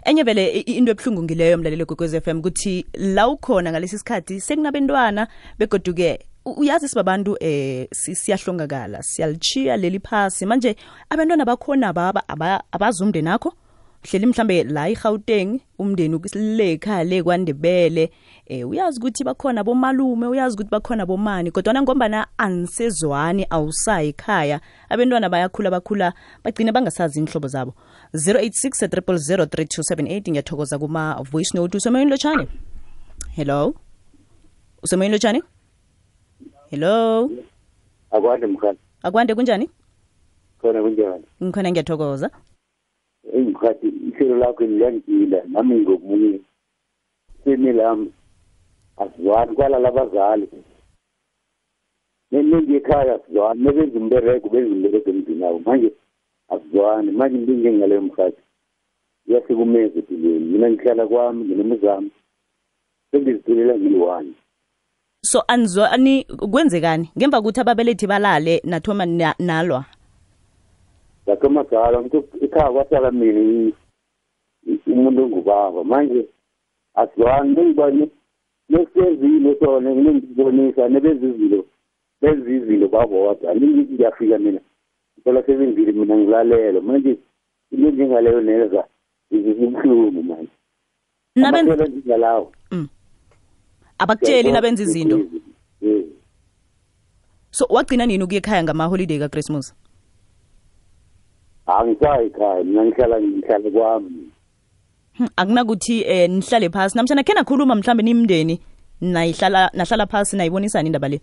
Enye 0.06 0.24
vele 0.24 0.48
into 0.50 0.92
ebuhlungu 0.92 1.24
ngileyo 1.24 1.58
mlalelo 1.58 1.86
f 2.18 2.28
m 2.28 2.40
ukuthi 2.40 2.86
la 2.94 3.28
ukhona 3.28 3.72
ngalesi 3.72 3.98
sikhathi 3.98 4.40
sekunabentwana 4.42 5.28
begoduke 5.60 6.20
uyazi 6.46 6.90
sibabantu 6.90 7.38
eh 7.40 7.88
si- 7.92 8.16
siyahlongakala 8.16 9.04
siyalichiya 9.04 9.78
leli 9.78 10.00
phasi. 10.00 10.46
Manje 10.46 10.76
abantwana 11.10 11.46
bakhona 11.46 11.94
baba 11.94 12.24
aba- 12.28 12.64
abazi 12.72 13.04
umndeni 13.04 13.30
akho 13.30 13.54
hleli 14.04 14.26
mhlambe 14.26 14.64
la 14.64 14.90
eGauteng 14.90 15.60
umndeni 15.80 16.20
le 16.36 16.72
ekhaya 16.74 17.04
le 17.04 17.24
kwaNdebele. 17.24 18.12
Eh 18.46 18.68
uyazi 18.70 19.00
ukuthi 19.00 19.24
bakhona 19.24 19.64
bomalume 19.64 20.28
uyazi 20.28 20.56
ukuthi 20.56 20.70
bakhona 20.72 21.06
bomani 21.06 21.52
kodwa 21.52 21.82
ngombana 21.82 22.28
anisezwani 22.38 23.46
awusayi 23.50 24.10
ekhaya. 24.10 24.60
Abantwana 24.90 25.30
bayakhula 25.30 25.72
bakhula 25.72 26.14
bagcina 26.44 26.72
bangasazi 26.72 27.20
inhlobo 27.20 27.48
zabo. 27.48 27.74
086 28.14 28.88
000 28.88 29.46
3278 29.46 30.32
ngiyathokoza 30.32 30.80
kuma 30.80 31.24
voice 31.32 31.58
note. 31.58 31.78
Usemoyeni 31.78 32.12
lotshane 32.12 32.48
hello? 33.36 33.74
Usemoyeni 34.84 35.14
lotshane 35.14 35.42
hello? 36.70 37.30
Akwande 38.12 38.48
mkhati. 38.48 38.80
akwande 39.04 39.36
kunjani? 39.36 39.70
Khona 40.62 40.82
kunjani? 40.82 41.26
ngikhona 41.44 41.72
ngiyathokoza. 41.72 42.30
Eyi 43.32 43.46
mkhati 43.46 43.88
ihlelo 43.88 44.38
lakho 44.38 44.64
liyangila 44.66 45.44
nami 45.48 45.76
ngomunye. 45.80 46.40
Simi 47.44 47.72
lami 47.72 48.14
asizwani 48.98 49.56
kwalala 49.56 49.88
abazali. 49.90 50.48
Nengi 52.32 52.76
ekhaya 52.76 53.16
asizwani 53.16 53.64
nebenza 53.64 54.00
umbereko 54.00 54.50
benza 54.50 54.76
umbereko 54.76 55.10
emzini 55.10 55.60
manje 55.66 55.94
asizwani 56.50 57.12
manje 57.12 57.38
into 57.38 57.54
njengaleyo 57.54 58.02
mkhati 58.02 58.42
iyasikumeza 59.28 60.00
empilweni 60.00 60.46
mina 60.46 60.70
ngihlala 60.70 61.08
kwami 61.08 61.46
nginemizamo. 61.46 62.10
Sengizithulela 63.12 63.78
ngiyi-one. 63.78 64.34
So 65.22 65.44
anizwani 65.48 66.24
kwenzekani? 66.52 67.10
Ngemva 67.18 67.38
kokuthi 67.38 67.60
ababelethi 67.62 68.08
balale 68.08 68.62
nathoma 68.66 69.06
nalwa? 69.06 69.34
ngathoma 69.40 70.03
njalo 71.28 72.02
ngithi 72.02 72.46
ekhaya 72.46 72.72
kwahlala 72.72 73.12
mina 73.12 73.72
umuntu 74.88 75.24
ongubaba. 75.24 75.84
Manje 75.84 76.28
asizwani 76.96 77.56
nengibone 77.56 78.10
nesenzile 78.70 79.56
sona 79.60 79.90
nengibonisa 79.94 80.90
nebenza 80.90 81.26
izinto 81.28 81.66
benza 82.22 82.50
izinto 82.50 82.88
babodwa. 82.88 83.54
Ningithi 83.54 83.94
ngiyafika 83.94 84.38
mina 84.40 84.60
thola 85.24 85.44
sebenzile 85.44 85.92
mina 85.92 86.18
ngilalele 86.18 86.80
manje 86.80 87.18
into 87.72 87.92
njengaleyo 87.92 88.42
neza 88.42 88.84
ibuhlungu 89.32 90.24
manje. 90.24 90.52
Nabenza 91.36 91.88
njengalawo 91.88 92.52
abakutsheli 93.98 94.52
nabenza 94.52 94.84
izinto. 94.84 95.20
So 97.52 97.66
wagcina 97.70 98.06
nini 98.06 98.24
ukuya 98.24 98.38
ekhaya 98.38 98.64
ngama-holiday 98.64 99.20
ka-christmas 99.20 99.76
angisayi 101.66 102.30
khaya 102.30 102.64
mina 102.64 102.86
ngihlala 102.86 103.22
ngihlale 103.22 103.72
kwami. 103.72 104.32
Hmm, 105.18 105.28
akunakuthi 105.38 106.04
eh 106.08 106.30
nihlale 106.30 106.70
phasi. 106.70 106.98
Namhlanje 106.98 107.24
khe 107.24 107.34
nakhuluma 107.34 107.76
mhlambe 107.76 108.04
nimndeni 108.04 108.60
nayihlala 109.02 109.70
nahlala 109.74 110.08
phasi 110.08 110.38
nayibonisana 110.38 110.88
indaba 110.88 111.10
le? 111.10 111.22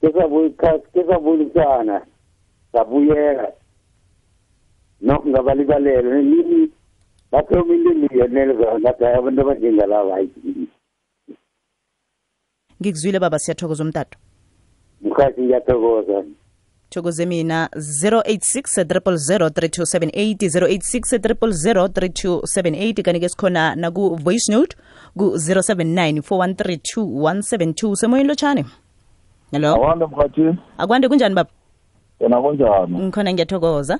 Kesabulisana 0.00 2.02
sabuyela 2.72 3.52
no 5.00 5.22
ngabalibalele 5.26 6.22
nini 6.22 6.70
bathoma 7.32 7.74
into 7.74 9.04
hayi 9.04 9.18
abantu 9.18 9.40
abanjengalaba 9.40 10.14
hayi. 10.14 10.30
Ngikuzwile 12.80 13.18
baba 13.18 13.38
siyathokoza 13.38 13.84
umtato. 13.84 14.18
Mkhathi 15.02 15.42
ngiyathokoza 15.42 16.24
thokoze 16.90 17.26
mina 17.26 17.68
086 17.74 18.84
0003278 18.84 20.48
086 20.48 21.18
0003278 21.18 23.02
kanti-ke 23.02 23.28
sikhona 23.28 23.74
naku-voice 23.76 24.52
note 24.52 24.76
ku-079 25.18 26.20
4132172 26.20 27.94
semoyeni 27.94 28.28
lotshani 28.28 28.64
hello? 29.52 29.74
Awande 29.74 30.06
mkhathini 30.06 30.56
akwande 30.78 31.08
kunjani 31.08 31.34
baba? 31.34 31.50
Yena 32.20 32.42
kunjani? 32.42 32.98
Ngikhona 32.98 33.32
ngiyathokoza. 33.32 33.98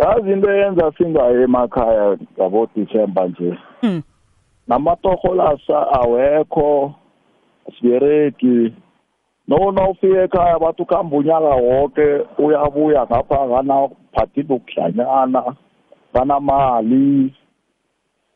Yazi 0.00 0.32
into 0.32 0.50
eyenza 0.52 0.92
singaye 0.98 1.42
emakhaya 1.42 2.16
ngabo-december 2.38 3.28
nje. 3.28 3.58
Hmm. 3.80 4.02
namatorholasa 4.68 5.92
awekho 5.92 6.94
siberegi 7.78 8.72
no 9.50 9.72
nawufika 9.72 10.22
ekhaya 10.22 10.58
bathi 10.58 10.82
ukuhamba 10.82 11.16
unyaka 11.16 11.54
woke 11.54 12.06
uyabuya 12.38 13.06
ngapha 13.06 13.46
nganaphathile 13.48 14.54
ukuhlanyana 14.54 15.42
banamali 16.14 17.34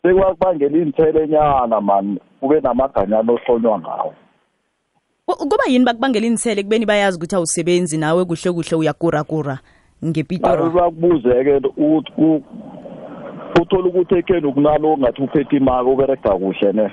sekwakubangela 0.02 0.78
iinthelenyana 0.78 1.80
man 1.80 2.18
kube 2.40 2.60
namaganyana 2.60 3.32
ohlonywa 3.32 3.78
ngawo. 3.78 4.12
Kuba 5.26 5.64
yini 5.68 5.84
bakubangela 5.84 6.26
inisele 6.26 6.62
kubeni 6.62 6.86
bayazi 6.86 7.16
ukuthi 7.16 7.36
awusebenzi 7.36 7.98
nawe 7.98 8.24
kuhle 8.24 8.52
kuhle 8.52 8.76
uyakurakura 8.76 9.58
ngepitori? 10.04 10.70
Bakubuze-ke 10.70 11.60
uthole 13.60 13.88
ukuthi 13.88 14.14
ekheni 14.14 14.52
kunalo 14.52 14.98
ngathi 14.98 15.22
uphethe 15.22 15.56
imali 15.56 15.88
uberega 15.88 16.30
kuhle 16.30 16.72
ne. 16.72 16.90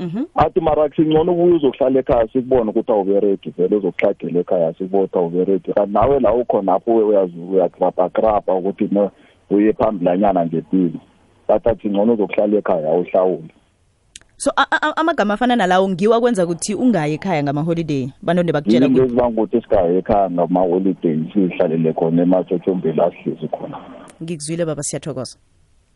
Mhm. 0.00 0.24
athi 0.34 0.60
mara 0.60 0.90
singcono 0.96 1.32
ubuye 1.32 1.54
uzohlala 1.54 2.00
ekhaya 2.00 2.28
sikubone 2.28 2.70
ukuthi 2.70 2.92
awuberedi 2.92 3.50
vele 3.56 3.76
uzokuhlagela 3.76 4.40
ekhaya 4.40 4.74
sikubone 4.74 5.04
ukuthi 5.04 5.18
awuberegi. 5.18 5.72
Kanti 5.72 5.92
nawe 5.92 6.20
la 6.20 6.34
ukhonapho 6.34 6.90
uyazi 6.96 7.38
uyakrabakraba 7.38 8.54
ukuthi 8.54 8.88
no 8.92 9.10
uye 9.50 9.72
phambilanyana 9.72 10.46
ngempilo 10.46 11.00
bathi 11.48 11.68
athi 11.68 11.88
ngcono 11.88 12.12
uzokuhlala 12.12 12.58
ekhaya 12.58 12.88
awuhlawuli. 12.90 13.52
So 14.36 14.50
amagama 14.96 15.34
afana 15.34 15.56
nalawo 15.56 15.88
ngiwa 15.88 16.20
kwenza 16.20 16.44
ukuthi 16.44 16.74
ungayi 16.74 17.14
ekhaya 17.14 17.42
ngama-holiday? 17.42 18.10
Banonde 18.22 18.52
bakutshela 18.52 18.86
into 18.86 19.04
ezibanga 19.04 19.42
ukuthi 19.42 19.56
esigaya 19.56 19.98
ekhaya 19.98 20.30
ngama-holiday 20.30 21.18
sihlalele 21.32 21.92
khona 21.92 22.22
ematshotshombeni 22.22 23.00
asihlezi 23.00 23.48
khona? 23.48 23.78
Ngikuzwile 24.22 24.64
baba 24.64 24.82
siyathokoza. 24.82 25.38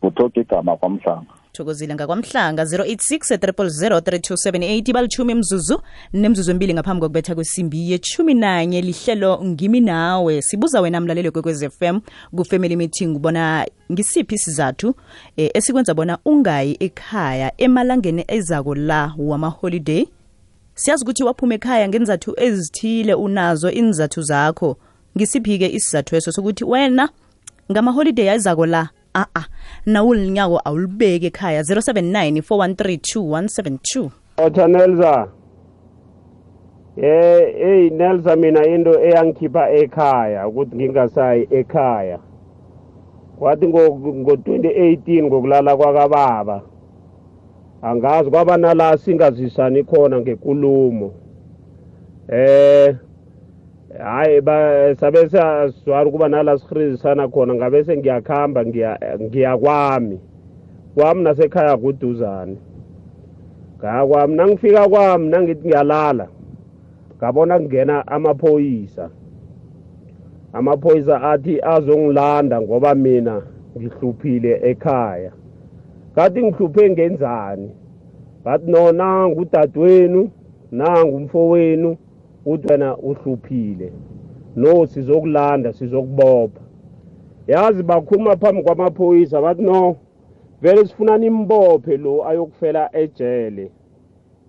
Uthoke 0.01 0.41
igama 0.41 0.77
kwamhlanga 0.77 1.38
thokozile 1.53 1.95
ngakwamhlanga 1.95 2.63
086 2.63 3.37
3278 3.37 4.93
balithumi 4.93 5.33
mzuzu 5.33 5.81
nemzuzu 6.13 6.51
embili 6.51 6.73
ngaphambi 6.73 7.01
kokubetha 7.01 7.35
kwesimbi 7.35 7.91
yechumi 7.91 8.33
nanye 8.33 8.81
lihlelo 8.81 9.41
ngimi 9.45 9.79
nawe. 9.79 10.41
Sibuza 10.41 10.81
wena 10.81 11.01
mlaleli 11.01 11.31
kwekwez 11.31 11.65
fm 11.69 11.99
ku-family 12.35 12.75
meeting 12.75 13.15
ubona 13.15 13.67
ngisiphi 13.91 14.35
isizathu 14.35 14.95
e, 15.37 15.51
esikwenza 15.53 15.93
bona 15.93 16.17
ungayi 16.25 16.77
ekhaya 16.79 17.51
emalangeni 17.57 18.25
ezako 18.27 18.75
la 18.75 19.13
wamaholiday? 19.17 20.05
Siyazi 20.75 21.03
ukuthi 21.03 21.23
waphuma 21.23 21.53
ekhaya 21.55 21.89
ngenzathu 21.89 22.33
ezithile 22.37 23.13
unazo 23.13 23.71
inzathu 23.71 24.21
zakho. 24.21 24.77
Ngisiphi-ke 25.17 25.67
isizathu 25.67 26.15
eso 26.15 26.31
sokuthi 26.31 26.63
wena 26.63 27.09
ngamaholiday 27.71 28.29
ayizako 28.29 28.65
la? 28.65 28.89
A-a 29.13 29.43
nawulinyako 29.85 30.61
awulibeki 30.65 31.25
ekhaya 31.25 31.61
079 31.61 32.41
4132172 32.41 34.09
Otha 34.37 34.67
Nelsa. 34.67 35.27
Eh 36.97 37.55
hey 37.57 37.89
Nelsa 37.89 38.35
mina 38.35 38.65
into 38.65 38.99
eyangikhipha 38.99 39.69
ekhaya 39.69 40.47
ukuthi 40.47 40.75
ngingasayi 40.75 41.47
ekhaya. 41.51 42.19
Kwathi 43.39 43.67
ngo 43.67 43.79
ngo2018 43.79 45.23
ngokulala 45.23 45.77
kwakababa. 45.77 46.61
Angazi 47.81 48.29
kwaba 48.29 48.57
nala 48.57 48.97
singazisani 48.97 49.83
khona 49.83 50.19
ngekulumo. 50.19 51.11
Eh 52.27 52.95
hayi 53.97 54.41
ba 54.41 54.95
sabe 54.95 55.29
sazwara 55.29 56.09
ukuba 56.09 56.29
nala 56.29 56.57
sikhrizisana 56.57 57.27
khona 57.27 57.53
ngabe 57.53 57.83
sengiyakhamba 57.83 58.65
ngiya 58.65 58.99
ngiya 59.21 59.57
kwami. 59.57 60.19
Nasekhaya 61.23 61.77
kuduzane. 61.77 62.57
ngakwami 63.79 64.35
nangifika 64.35 64.89
kwami 64.89 65.27
nangithi 65.29 65.67
ngiyalala 65.67 66.27
ngabona 67.17 67.59
kungena 67.59 68.07
amaphoyisa 68.07 69.09
amaphoyisa 70.53 71.21
athi 71.21 71.61
azongilanda 71.61 72.61
ngoba 72.61 72.95
mina 72.95 73.41
ngihluphile 73.77 74.59
ekhaya 74.69 75.31
kathi 76.15 76.43
ngihluphe 76.43 76.89
ngenzani 76.89 77.69
bathi 78.43 78.71
no 78.71 78.91
nangu 78.91 79.41
udadewenu 79.41 80.29
nangu 80.71 81.15
umfowenu 81.15 81.97
uthi 82.51 82.67
wena 82.67 82.97
uhluphile. 82.97 83.91
No 84.55 84.85
sizokulanda 84.85 85.73
sizokubopha. 85.73 86.61
Yazi 87.47 87.83
bakhuluma 87.83 88.37
phambi 88.37 88.63
kwamaphoyisa 88.63 89.41
bathi 89.41 89.61
no 89.61 89.95
vele 90.61 90.85
sifuna 90.85 91.17
nimbophe 91.17 91.97
lo 91.97 92.27
ayokufela 92.27 92.89
ejele. 92.95 93.71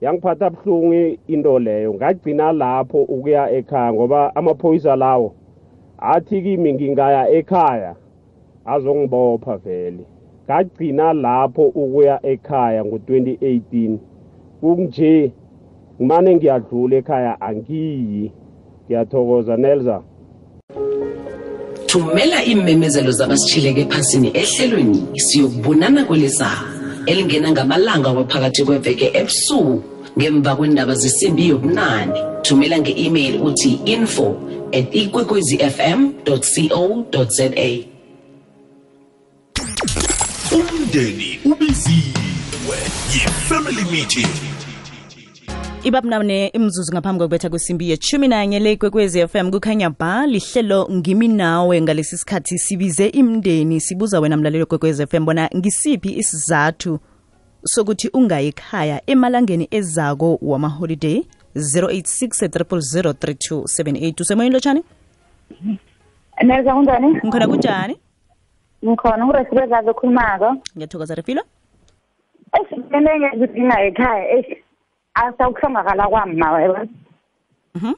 Yangiphatha 0.01 0.51
buhlungu 0.51 1.19
into 1.27 1.59
leyo. 1.59 1.95
Ngagcina 1.95 2.53
lapho 2.53 3.03
ukuya 3.03 3.51
ekhaya 3.51 3.93
ngoba 3.93 4.37
amaphoyisa 4.37 4.97
lawo 4.97 5.35
athi 5.99 6.43
kimi 6.43 6.73
ngingaya 6.75 7.29
ekhaya 7.29 7.95
azongibopha 8.65 9.57
vele. 9.57 10.05
Ngagcina 10.45 11.13
lapho 11.13 11.63
ukuya 11.63 12.27
ekhaya 12.27 12.85
ngo-2018 12.85 13.97
kunje 14.61 15.33
ngimane 16.01 16.35
ngiyadlula 16.35 16.97
ekhaya 16.97 17.41
angiyi. 17.41 18.33
Ngiyathokoza 18.87 19.57
nelza. 19.57 20.03
Thumela 21.87 22.45
iimemezelo 22.45 23.11
zabasitshileke 23.11 23.81
ephasini 23.81 24.29
ehlelweni 24.41 25.01
siyokubonana 25.17 26.05
kweliza 26.05 26.51
elingena 27.07 27.51
ngamalanga 27.51 28.11
waphakathi 28.17 28.65
kweveke 28.65 29.07
ebusuku 29.21 29.83
ngemva 30.19 30.57
kwendaba 30.57 30.95
zesimbi 30.95 31.49
yobunane. 31.49 32.21
Thumela 32.43 32.79
nge-email 32.79 33.43
uthi 33.43 33.71
info 33.85 34.37
at 34.73 34.95
ikwekwezifm 34.95 36.01
co 36.25 37.25
za 37.29 37.47
umndeni 40.53 41.39
ubiziwe 41.45 42.79
yi-family 43.13 43.85
meeting. 43.93 44.50
Ibabunane 45.85 46.47
imzuzu 46.47 46.93
ngaphambi 46.93 47.19
kokubetha 47.19 47.51
kwesimbi 47.51 47.90
yeshumi 47.90 48.29
nanye 48.29 48.59
le 48.59 48.77
kwekwezi 48.77 49.29
fm 49.29 49.51
kukhanya 49.51 49.90
ba 49.90 50.27
lihlelo 50.27 50.88
ngimi 50.90 51.29
nawe 51.29 51.81
ngalesi 51.81 52.19
sikhathi 52.19 52.59
sibize 52.59 53.07
imndeni 53.07 53.81
sibuza 53.81 54.21
wena 54.21 54.37
mlalelo 54.37 54.66
kwekwezi 54.66 55.07
fm 55.07 55.25
bona 55.25 55.51
ngisiphi 55.57 56.19
isizathu 56.19 56.99
sokuthi 57.64 58.11
ungayi 58.12 58.49
ekhaya 58.49 59.03
emalangeni 59.07 59.69
ezako 59.71 60.38
wamaholiday? 60.43 61.23
086 61.57 64.14
usemoyeni 64.21 64.55
lotshani? 64.55 64.85
Neza 66.43 66.75
kunjani? 66.75 67.09
ngikhona 67.09 67.49
kunjani? 67.49 67.97
Ngikhona 68.85 69.27
uResibeza 69.27 69.83
okhulumako. 69.90 70.57
ngiyathokoza 70.77 71.14
refilo. 71.14 71.43
Esifike 72.61 73.01
ngizidinga 73.01 73.83
ekhaya 73.83 74.45
eish 75.16 75.35
asakuhlongakala 75.35 76.09
kwami 76.09 76.37
mawa 76.37 76.62
yabo. 76.62 76.87
Mhm. 77.75 77.94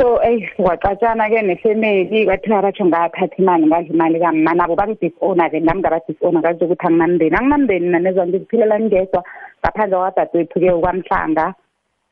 So 0.00 0.22
eish 0.22 0.56
kwacatshana 0.56 1.28
ke 1.28 1.42
nefamily 1.42 2.24
kwathiwa 2.24 2.62
batsho 2.62 2.84
ngaphatha 2.84 3.36
imali 3.38 3.66
ngadla 3.66 3.94
imali 3.94 4.20
kamma 4.20 4.54
nabo 4.54 4.76
babi-disown 4.76 5.50
ke 5.50 5.60
nami 5.60 5.80
ngaba-disown 5.80 6.42
kazi 6.42 6.64
ukuthi 6.64 6.86
anginamndeni 6.86 7.36
anginamndeni 7.36 7.88
nanezwa 7.88 8.26
ngiziphilela 8.26 8.80
ngedwa 8.80 9.24
ngaphandle 9.60 9.96
kwadadewethu-ke 9.96 10.72
kwamhlanga 10.80 11.54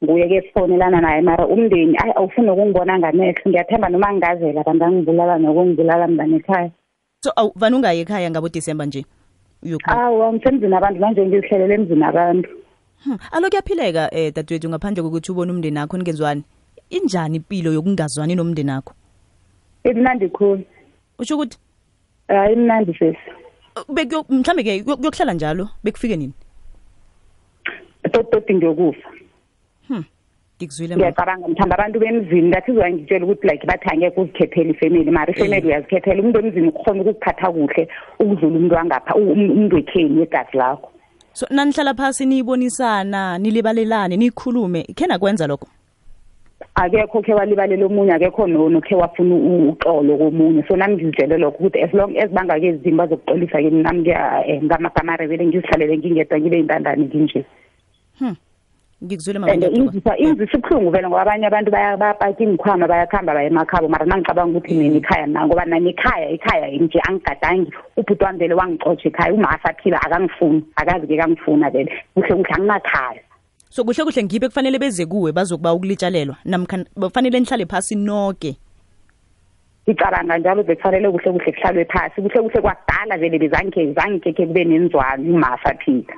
nguye-ke 0.05 0.43
sifonelana 0.43 1.01
naye 1.01 1.21
mara 1.23 1.47
umndeni 1.47 1.97
ayi 1.97 2.13
awufuni 2.17 2.51
ukungibona 2.51 2.99
ngamehlo. 2.99 3.43
Ngiyathemba 3.49 3.89
noma 3.89 4.13
ngingazela 4.13 4.63
bangangibulala 4.63 5.39
nokungibulala 5.39 6.09
mntana 6.09 6.37
ekhaya 6.37 6.71
so 7.21 7.33
awu 7.37 7.53
vane 7.57 7.77
ungayi 7.77 8.01
ekhaya 8.01 8.31
ngabo-december 8.31 8.87
nje? 8.87 9.05
Uyokhuluma 9.63 10.05
awu 10.05 10.33
ngisemzini 10.33 10.77
abantu 10.77 11.01
manje 11.01 11.27
ngizihlelela 11.27 11.75
emzini 11.75 12.05
abantu 12.05 12.51
Hmm, 13.05 13.19
alo 13.33 13.49
kuyaphileka 13.51 14.09
eh 14.15 14.33
dadewethu 14.35 14.69
ngaphandle 14.69 15.03
kokuthi 15.03 15.33
ubone 15.33 15.53
umndeni 15.53 15.79
akho 15.79 15.97
ningezwani 15.97 16.43
injani 16.91 17.37
impilo 17.37 17.73
yokungazwani 17.73 18.35
nomndeni 18.35 18.71
akho 18.71 18.93
imnandi 19.85 20.29
khulu. 20.29 20.65
Usho 21.19 21.35
ukuthi? 21.35 21.59
Hayi 22.29 22.53
imnandi 22.53 22.95
sesi. 22.99 23.19
Bekuyo 23.89 24.25
mhlambe 24.29 24.63
ke 24.63 24.83
kuyokuhlala 24.83 25.33
njalo? 25.35 25.69
Bekufike 25.85 26.17
nini? 26.17 26.33
Tototi 28.13 28.55
ngiyokufa 28.55 29.09
ngikuzwile 30.59 30.97
mama. 30.97 31.07
Ngiyacabanga 31.07 31.49
mthanda 31.49 31.75
abantu 31.79 32.01
bemzini 32.01 32.49
ngathi 32.49 32.71
uzwangitshela 32.73 33.25
ukuthi 33.25 33.47
like 33.47 33.67
bathi 33.67 33.89
angeke 33.93 34.21
uzikhethele 34.21 34.71
ifemeli 34.71 35.11
mara 35.11 35.31
ifemeli 35.33 35.67
uyazikhethela 35.67 36.21
umuntu 36.23 36.39
emzini 36.39 36.69
ukhona 36.69 37.03
ukukuphatha 37.03 37.53
kuhle 37.53 37.89
ukudlula 38.19 38.57
umuntu 38.57 38.75
wangapha 38.75 39.15
u- 39.15 39.33
um- 39.33 39.51
umuntu 39.51 39.77
wekheni 39.77 40.19
wegazi 40.21 40.57
lakho. 40.57 40.91
So 41.39 41.47
nanihlala 41.51 41.95
phasi 41.95 42.27
niyibonisana 42.27 43.39
nilibalelane 43.39 44.17
nikhulume. 44.17 44.83
Khe 44.97 45.07
nakwenza 45.07 45.47
lokho? 45.47 45.69
Akekho 46.75 47.23
khe 47.23 47.35
walibalela 47.35 47.87
omunye 47.87 48.13
akekho 48.13 48.47
no- 48.47 48.69
nokhe 48.69 48.95
wafuna 48.95 49.35
u- 49.35 49.69
uxolo 49.71 50.17
komunye. 50.19 50.65
So 50.69 50.77
nami 50.77 50.95
ngizitshele 50.97 51.39
lokho 51.39 51.57
ukuthi 51.59 51.83
as 51.83 51.93
long 51.95 52.17
as 52.19 52.31
bangake 52.31 52.67
izimo 52.69 52.97
bazokuxolisa 53.07 53.63
kimi 53.63 53.83
nami 53.83 54.01
ngiya- 54.03 54.43
eh, 54.47 54.63
ngamagama 54.63 55.13
arebele 55.13 55.47
ngizihlalele 55.47 55.99
ngingedwa 55.99 56.41
ngibe 56.41 56.57
yintandane 56.57 57.05
nginje. 57.07 57.45
Ngikuzwile 59.05 59.39
mama 59.39 59.53
and 59.53 59.63
ngiyathokoza. 59.63 59.85
ingizisa 59.85 60.17
ingizisa 60.19 60.59
ubuhlungu 60.59 60.91
vele 60.91 61.09
ngoba 61.09 61.23
abanye 61.23 61.47
abantu 61.47 61.71
baya- 61.71 61.97
bayapaka 61.97 62.43
iy'nkhwama 62.43 62.87
bayakuhamba 62.89 63.35
baya 63.35 63.47
emakhabo 63.51 63.89
mara 63.89 64.07
mangicabanga 64.07 64.59
ukuthi 64.59 64.75
mina 64.75 64.97
ikhaya 64.97 65.27
na 65.27 65.47
ngoba 65.47 65.65
nami 65.65 65.91
ikhaya 65.91 66.31
ikhaya 66.31 66.69
nje 66.71 66.99
angigadangi. 67.09 67.73
Ubhuti 67.97 68.25
wami 68.25 68.39
vele 68.39 68.55
wangixotsha 68.55 69.09
ekhaya 69.09 69.35
umasa 69.35 69.71
aphila 69.71 70.03
akangifuni 70.03 70.65
akazi-ke 70.77 71.17
kangifuna 71.17 71.71
vele. 71.71 71.93
Kuhle 72.15 72.29
kuhle 72.35 72.55
anginakhaya 72.55 73.21
so 73.71 73.85
kuhle 73.85 74.05
kuhle 74.05 74.23
ngibe 74.25 74.49
kufanele 74.49 74.79
beze 74.79 75.07
kuwe 75.07 75.33
bazokuba 75.33 75.73
ukulitshalelwa 75.75 76.37
namkha 76.45 76.85
kufanele 76.95 77.41
nihlale 77.41 77.67
phasi 77.67 77.95
noke? 77.95 78.57
Ngicabanga 79.89 80.39
njalo 80.39 80.63
bekufanele 80.63 81.11
kuhle 81.11 81.33
kuhle 81.33 81.53
kuhlalwe 81.53 81.85
phasi. 81.85 82.23
Kuhle 82.23 82.41
kuhle 82.43 82.61
kwakudala 82.61 83.19
vele 83.19 83.39
bezange 83.39 83.93
zangekhe 83.93 84.47
kube 84.47 84.65
nenzwalo 84.65 85.23
umasa 85.23 85.71
aphila 85.71 86.15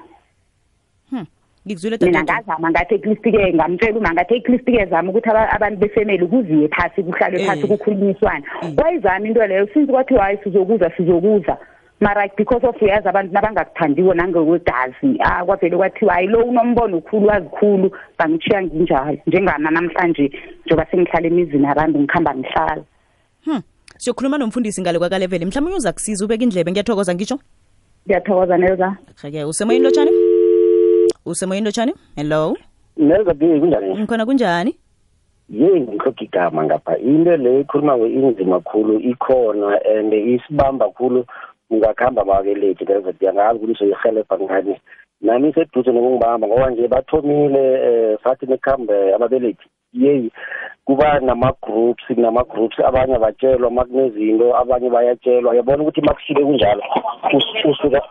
ngikuzwile 1.67 1.97
mina 2.01 2.13
dadewethu. 2.23 2.45
ngazama 2.45 2.71
ngathi 2.71 2.95
eklist-ke 2.95 3.53
ngamtshela 3.55 3.99
uma 3.99 4.13
ngathi 4.13 4.35
eklist-ke 4.35 4.87
zama 4.91 5.11
ukuthi 5.11 5.29
aba- 5.31 5.51
abantu 5.53 5.79
befemeli 5.81 6.27
kuziwe 6.27 6.69
phasi 6.69 7.03
kuhlalwe 7.03 7.45
phasi 7.47 7.61
Eh. 7.65 7.69
kukhulunyiswane 7.69 8.45
wayizama 8.85 9.27
into 9.27 9.47
leyo 9.47 9.67
since 9.75 9.93
kwathiwa 9.93 10.23
hayi 10.25 10.39
sizokuza 10.45 10.91
sizokuza. 10.97 11.57
Mara 12.01 12.29
because 12.37 12.65
of 12.67 12.83
uyazi 12.83 13.09
abantu 13.09 13.33
nabangakuthandiwo 13.35 14.15
nangokwegazi 14.15 15.21
ah 15.21 15.45
kwavele 15.45 15.77
kwathiwa 15.77 16.15
hayi 16.15 16.27
lo 16.27 16.45
unombono 16.45 16.99
ukhulu 16.99 17.27
wazikhulu 17.27 17.91
bangitshiya 18.19 18.63
nginjalo 18.63 19.19
njengana 19.27 19.71
namhlanje 19.71 20.33
njengoba 20.67 20.87
sengihlala 20.91 21.27
emizini 21.27 21.65
yabantu 21.65 21.99
ngikhamba 22.01 22.35
ngihlala. 22.35 22.83
Hmm. 23.45 23.61
siyokhuluma 23.99 24.39
nomfundisi 24.39 24.81
ngale 24.81 24.99
kwakalevele 24.99 25.45
mhlawumbe 25.47 25.77
uza 25.77 25.93
kusiza 25.93 26.25
ubeka 26.25 26.43
indlebe 26.45 26.71
ngiyathokoza 26.71 27.15
ngisho 27.15 27.39
ngiyathokoza 28.07 28.57
nelza 28.57 28.97
ke 29.31 29.45
usemoyeni 29.45 29.85
lotshani? 29.85 30.11
Usemoyeni 31.27 31.65
lotshani 31.67 31.95
hello? 32.17 32.57
Neza 32.97 33.35
be 33.35 33.61
kunjani? 33.61 33.95
Ngikhona 33.95 34.27
kunjani? 34.27 34.75
Ye 35.51 35.81
ngikhokha 35.81 36.25
igama 36.25 36.65
ngapha. 36.65 36.99
Into 36.99 37.37
le 37.37 37.61
ikhuluma 37.61 37.97
inzima 37.97 38.61
khulu 38.61 39.01
ikhona 39.01 39.79
and 39.85 40.13
isibamba 40.13 40.89
khulu 40.91 41.25
ungakuhamba 41.71 42.25
bakelethi 42.25 42.85
neza 42.85 43.13
ngiyangazi 43.13 43.59
ukuthi 43.59 43.75
soyihelebha 43.79 44.39
ngani. 44.39 44.77
Nami 45.21 45.53
seduze 45.53 45.93
nokungibamba 45.93 46.47
ngoba 46.47 46.71
nje 46.71 46.89
bathomile 46.89 47.63
um 47.89 48.17
sathi 48.25 48.47
nekhambe 48.47 49.15
ababelethi 49.15 49.67
yeyi 49.93 50.31
kuba 50.85 51.21
nama-groups 51.21 52.05
nama-groups 52.17 52.79
abanye 52.81 53.19
batshelwa 53.19 53.71
ma 53.71 53.85
kunezinto 53.85 54.57
abanye 54.57 54.91
bayatshelwa. 54.91 55.53
Uyabona 55.53 55.83
ukuthi 55.83 56.01
ma 56.01 56.15
kufike 56.15 56.43
kunjalo? 56.45 56.83
Us- 57.33 57.65
usuka 57.71 58.03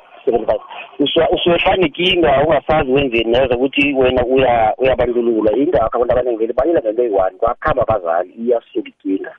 usuka 1.34 1.76
nenkinga 1.78 2.44
ungasazi 2.44 2.92
wenzeni 2.92 3.32
neza 3.32 3.56
ukuthi 3.56 3.94
wena 3.94 4.26
uya 4.26 4.74
uyabandlulula. 4.78 5.58
Ingakho 5.58 5.98
abantu 5.98 6.14
abaningi 6.14 6.38
vele 6.38 6.54
bayela 6.54 6.82
ngento 6.82 7.04
eyi-one 7.04 7.38
kwakuhamba 7.38 7.82
abazali 7.84 8.32
iyasuka 8.34 8.90
ikinga. 8.90 9.34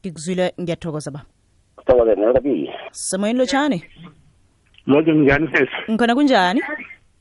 Ngikuzwile 0.00 0.52
ngiyathokoza 0.60 1.10
ba 1.10 1.22
thokoze 1.88 2.14
semoyeni 2.92 3.38
lotshani? 3.38 3.82
Loke 4.86 5.12
njani 5.12 5.48
sesi 5.52 5.90
ngikhona 5.90 6.14
kunjani? 6.14 6.62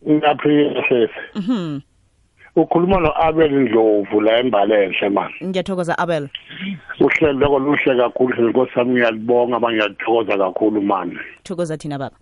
Ngiyaphila 0.09 0.83
sesi 0.89 1.19
mhm. 1.35 1.79
Ukhuluma 2.55 2.99
no-abel 2.99 3.51
ndlovu 3.51 4.21
la 4.21 4.39
embalenhle 4.39 5.09
mani 5.09 5.33
ngiyathokoza 5.43 5.97
abel. 5.97 6.29
Uhlelo 6.99 7.39
loko 7.39 7.59
luhle 7.59 7.97
kakhulu 7.97 8.33
hlelo 8.35 8.49
nkosi 8.49 8.79
yami 8.79 8.91
ngiyalibonga 8.91 9.55
aba 9.57 9.71
ngiyalithokoza 9.71 10.37
kakhulu 10.37 10.81
mani 10.81 11.17
thokoza 11.43 11.77
thina 11.77 11.97
baba 11.97 12.15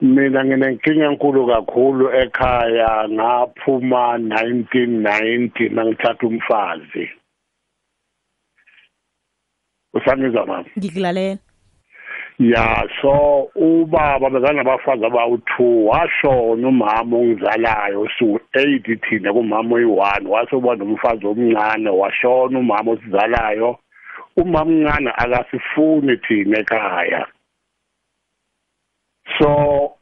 mina 0.00 0.44
nginenkinga 0.44 1.06
enkulu 1.10 1.46
kakhulu 1.46 2.10
ekhaya 2.22 3.08
ngaphuma 3.08 4.18
1990 4.18 5.70
mangithatha 5.74 6.26
umfazi. 6.26 7.10
Usangizwa 9.94 10.46
mama? 10.46 10.68
Ngikulalela 10.78 11.38
ya 12.38 12.88
so 13.00 13.48
ubaba 13.54 14.30
bekanabafazi 14.30 15.04
abawu-two 15.06 15.86
washona 15.86 16.68
umama 16.68 17.16
ongizalayo 17.16 18.00
osu-eight 18.00 19.00
thina 19.08 19.32
kumama 19.32 19.76
oyi-one 19.76 20.28
wasoba 20.28 20.76
nomfazi 20.76 21.26
omncane 21.26 21.90
washona 21.90 22.58
umama 22.58 22.92
osizalayo. 22.92 23.78
Umama 24.36 24.60
omncane 24.60 25.10
akasifuni 25.16 26.16
thina 26.16 26.58
ekhaya. 26.58 27.26
So 29.38 29.92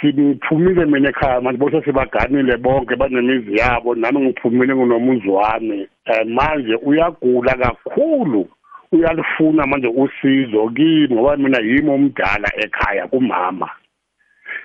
siphumile 0.00 0.84
mina 0.84 1.08
ekhaya 1.08 1.40
manje 1.40 1.58
bose 1.58 1.82
sibaganile 1.84 2.56
bonke 2.56 2.96
banemizi 2.96 3.56
yabo 3.56 3.94
nami 3.94 4.20
ngiphumile 4.20 4.74
nginomuzi 4.74 5.28
wami 5.28 5.88
um 6.06 6.28
manje 6.34 6.74
uyagula 6.74 7.54
kakhulu 7.54 8.48
uyalifuna 8.92 9.66
manje 9.66 9.88
usizo 9.88 10.68
kimi 10.68 11.14
ngoba 11.14 11.36
mina 11.36 11.58
yimi 11.60 11.90
omdala 11.90 12.48
ekhaya 12.56 13.06
kumama. 13.06 13.70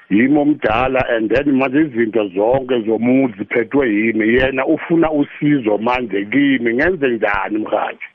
Yimi 0.09 0.39
omdala 0.39 1.05
and 1.09 1.31
then 1.31 1.55
manje 1.55 1.79
izinto 1.81 2.27
zonke 2.27 2.81
zomuzi 2.85 3.33
ziphethwe 3.37 3.89
yimi 3.89 4.27
yena 4.27 4.65
ufuna 4.65 5.11
usizo 5.11 5.77
manje 5.77 6.25
kimi. 6.25 6.73
Ngenze 6.73 7.07
njani 7.07 7.57
mhathi 7.57 8.05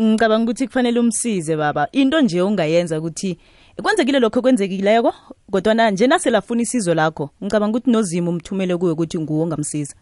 ngicabanga 0.00 0.44
ukuthi 0.44 0.66
kufanele 0.66 1.00
umsize 1.00 1.56
baba. 1.56 1.88
Into 1.92 2.20
nje 2.20 2.40
ongayenza 2.40 2.98
ukuthi 2.98 3.38
kwenzekile 3.82 4.18
lokho 4.18 4.42
kwenzekileko 4.42 5.12
kodwana 5.50 5.90
nje 5.90 6.06
naselafuna 6.06 6.62
isizo 6.62 6.94
lakho 6.94 7.30
ngicabanga 7.42 7.78
ukuthi 7.78 7.90
nozimo 7.90 8.30
umthumele 8.30 8.76
kuwe 8.76 8.92
ukuthi 8.92 9.18
nguwo 9.20 9.42
ongamsiza. 9.44 9.96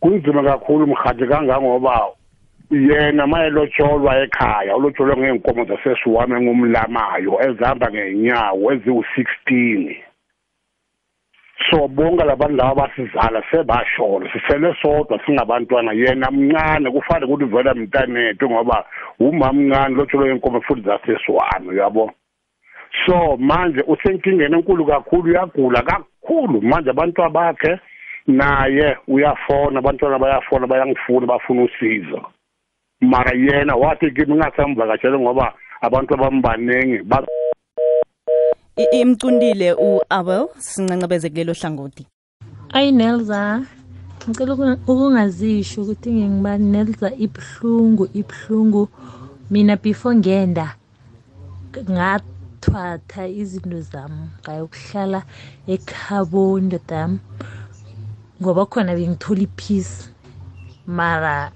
Kunzima 0.00 0.42
kakhulu 0.42 0.86
mhathi 0.86 1.26
kangangoba 1.26 2.06
yena 2.70 3.26
mayelotsholwa 3.26 4.22
ekhaya 4.22 4.76
ulotsholwe 4.76 5.16
ngeenkomo 5.16 5.64
zasesiwami 5.64 6.34
engumlamayo 6.34 7.32
ezihamba 7.46 7.90
ngeenyawo 7.90 8.72
eziwu-sixteen. 8.72 9.96
So 11.70 11.88
bonke 11.88 12.24
labantu 12.24 12.56
laba 12.56 12.74
basizala 12.74 13.42
sebashona 13.50 14.32
sisele 14.32 14.74
sodwa 14.82 15.20
singabantwana. 15.26 15.92
Yena 15.92 16.30
mncane 16.30 16.90
kufanele 16.90 17.26
ukuthi 17.26 17.44
vele 17.44 17.72
mntanethu 17.74 18.50
ngoba 18.50 18.84
umama 19.18 19.52
mncane 19.52 19.94
lotsholwe 19.94 20.26
ngeenkomo 20.26 20.60
futhi 20.60 20.82
zasesiwami 20.82 21.68
uyabo? 21.68 22.12
So 23.04 23.36
manje 23.36 23.80
usenkingeni 23.86 24.54
enkulu 24.56 24.86
kakhulu 24.86 25.30
uyagula 25.30 25.82
kakhulu. 25.82 26.62
Manje 26.62 26.90
abantwana 26.90 27.30
bakhe 27.30 27.80
naye 28.26 28.96
uyafona 29.08 29.78
abantwana 29.78 30.18
bayafona 30.18 30.66
bayangifuna 30.66 31.26
bafuna 31.26 31.62
usizo. 31.62 32.20
Mara 33.00 33.32
yena 33.36 33.74
wathi 33.76 34.10
kimi 34.10 34.34
ngasamvakashele 34.34 35.18
ngoba 35.18 35.52
abantu 35.80 36.14
abambaningi 36.14 37.02
ba- 37.04 37.26
I- 38.76 39.00
imcundile 39.00 39.72
u-abel 39.72 40.48
sincancabeze 40.58 41.30
kulelo 41.30 41.52
hlangothi. 41.52 42.06
Ayi 42.72 42.92
nelza 42.92 43.62
ngicela 44.28 44.54
uku- 44.54 44.92
ukungazisho 44.92 45.82
ukuthi 45.82 46.12
ngingibani 46.12 46.64
nelza 46.70 47.08
ibuhlungu 47.14 48.08
ibuhlungu. 48.14 48.88
Mina 49.50 49.76
before 49.76 50.16
ngenda 50.16 50.74
ngathwatha 52.56 53.28
izinto 53.28 53.80
zami 53.80 54.28
ngayokuhlala 54.42 55.20
ekhabo 55.74 56.58
indoda 56.58 56.96
yami 56.96 57.18
ngoba 58.40 58.66
khona 58.66 58.92
bengithola 58.96 59.42
ipeace. 59.42 60.08
Mara 60.86 61.52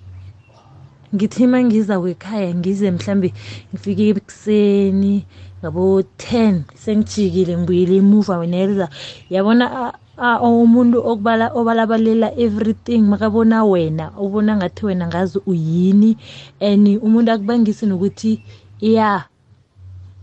ngithi 1.15 1.45
uma 1.47 1.59
ngiza 1.65 2.01
kwekhaya 2.01 2.55
ngize 2.55 2.91
mhlambe 2.91 3.33
ngifike 3.73 4.09
ekuseni 4.11 5.25
ngabo 5.61 6.01
10 6.01 6.63
sengijikile 6.75 7.57
ngibuyele 7.57 7.97
emuva 7.97 8.47
nelza 8.47 8.89
yabona 9.31 9.65
a- 9.81 9.95
a- 10.19 10.41
umuntu 10.41 10.99
okubala 11.11 11.47
obalabalela 11.59 12.29
everything 12.39 13.03
makabona 13.11 13.65
wena 13.65 14.11
ubona 14.19 14.57
ngathi 14.57 14.87
wena 14.87 15.07
ngazi 15.07 15.39
uyini 15.47 16.17
and 16.61 16.87
umuntu 17.03 17.33
akubangisi 17.33 17.87
nokuthi 17.87 18.41
ya 18.81 19.30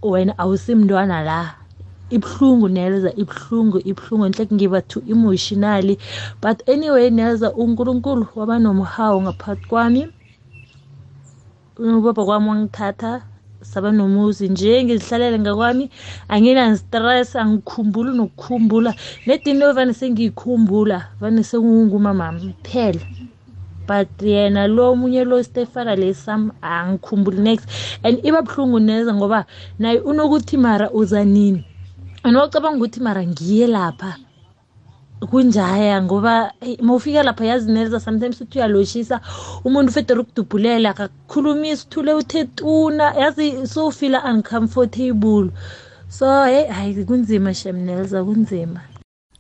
wena 0.04 0.38
awusimntwana 0.38 1.24
la. 1.24 1.56
Ibuhlungu 2.10 2.70
nelza 2.70 3.12
ibuhlungu 3.16 3.80
ibuhlungu. 3.86 4.28
Nhle 4.30 4.48
ngiba 4.54 4.82
too 4.82 5.02
emotionally. 5.08 5.98
But 6.42 6.70
anyway 6.70 7.10
nelza 7.10 7.54
unkulunkulu 7.54 8.28
waba 8.36 8.60
nomhawu 8.60 9.22
ngaphakathi 9.22 9.68
kwami. 9.68 10.08
Ubaba 11.80 12.26
kwami 12.26 12.50
wangithatha 12.50 13.24
saba 13.64 13.92
nomuzi 13.92 14.50
nje 14.50 14.84
ngizihlalele 14.84 15.40
ngakwami. 15.40 15.90
Anginanistress 16.30 17.36
angikhumbuli 17.36 18.12
nokukhumbula. 18.18 18.96
Nedinto 19.26 19.74
vane 19.74 19.94
sengiyikhumbula 19.94 21.08
vane 21.22 21.44
sengungumamami 21.44 22.54
kuphela 22.54 23.02
but 23.88 24.22
yena 24.22 24.68
lo 24.68 24.92
omunye 24.92 25.24
lo 25.26 25.44
stefana 25.44 25.96
lesam 25.96 26.52
angikhumbuli 26.62 27.40
next. 27.40 27.70
And 28.04 28.20
iba 28.26 28.42
buhlungu 28.42 28.80
neza 28.80 29.14
ngoba 29.14 29.46
naye 29.80 30.00
unokuthi 30.00 30.58
mara 30.58 30.92
uza 30.92 31.24
nini? 31.26 31.66
And 32.24 32.36
wacabanga 32.38 32.78
ukuthi 32.78 33.00
mara 33.00 33.26
ngiye 33.26 33.68
lapha. 33.68 34.16
Kunjaya 35.30 36.02
ngoba 36.02 36.54
mawufika 36.82 37.24
lapha 37.24 37.46
yazi 37.46 37.72
neza 37.72 38.00
sometimes 38.00 38.42
uthi 38.42 38.60
uyaloshisa 38.60 39.22
umuntu 39.66 39.90
ufedera 39.90 40.22
ukudubhulela 40.22 40.90
akakukhulumisa 40.90 41.86
uthule 41.86 42.14
uthe 42.14 42.46
tuna 42.46 43.14
yazi 43.16 43.68
sowufila 43.68 44.24
uncomfortable. 44.24 45.50
So 46.10 46.46
hey 46.46 46.68
hayi 46.68 47.06
kunzima 47.06 47.54
shemnelza 47.54 48.24
kunzima. 48.24 48.82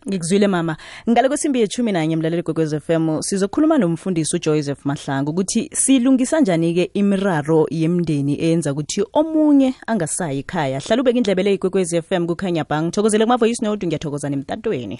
Ngikuzwile 0.07 0.47
mama. 0.47 0.77
Ngale 1.09 1.27
kwesimbi 1.27 1.59
yethumi 1.59 1.91
nanye 1.91 2.15
mlaleli 2.15 2.43
f 2.47 2.89
m 2.89 3.21
sizokhuluma 3.21 3.77
nomfundisi 3.77 4.35
uJoseph 4.35 4.85
Mahlangu 4.85 5.31
ukuthi 5.31 5.69
silungisa 5.73 6.39
njani-ke 6.39 6.89
imiraro 6.93 7.67
yemndeni 7.71 8.41
eyenza 8.41 8.71
ukuthi 8.71 9.03
omunye 9.13 9.73
angasayi 9.87 10.39
ekhaya? 10.39 10.79
Hlala 10.79 11.01
ubeka 11.01 11.17
indlebe 11.17 11.43
le 11.43 11.53
igwekwez 11.53 12.01
FM 12.01 12.25
kukhanya 12.25 12.63
bang 12.63 12.91
thokozele 12.91 13.25
kuma-voice 13.25 13.61
note 13.61 13.87
ngiyathokoza 13.87 14.29
nemtatweni. 14.29 14.99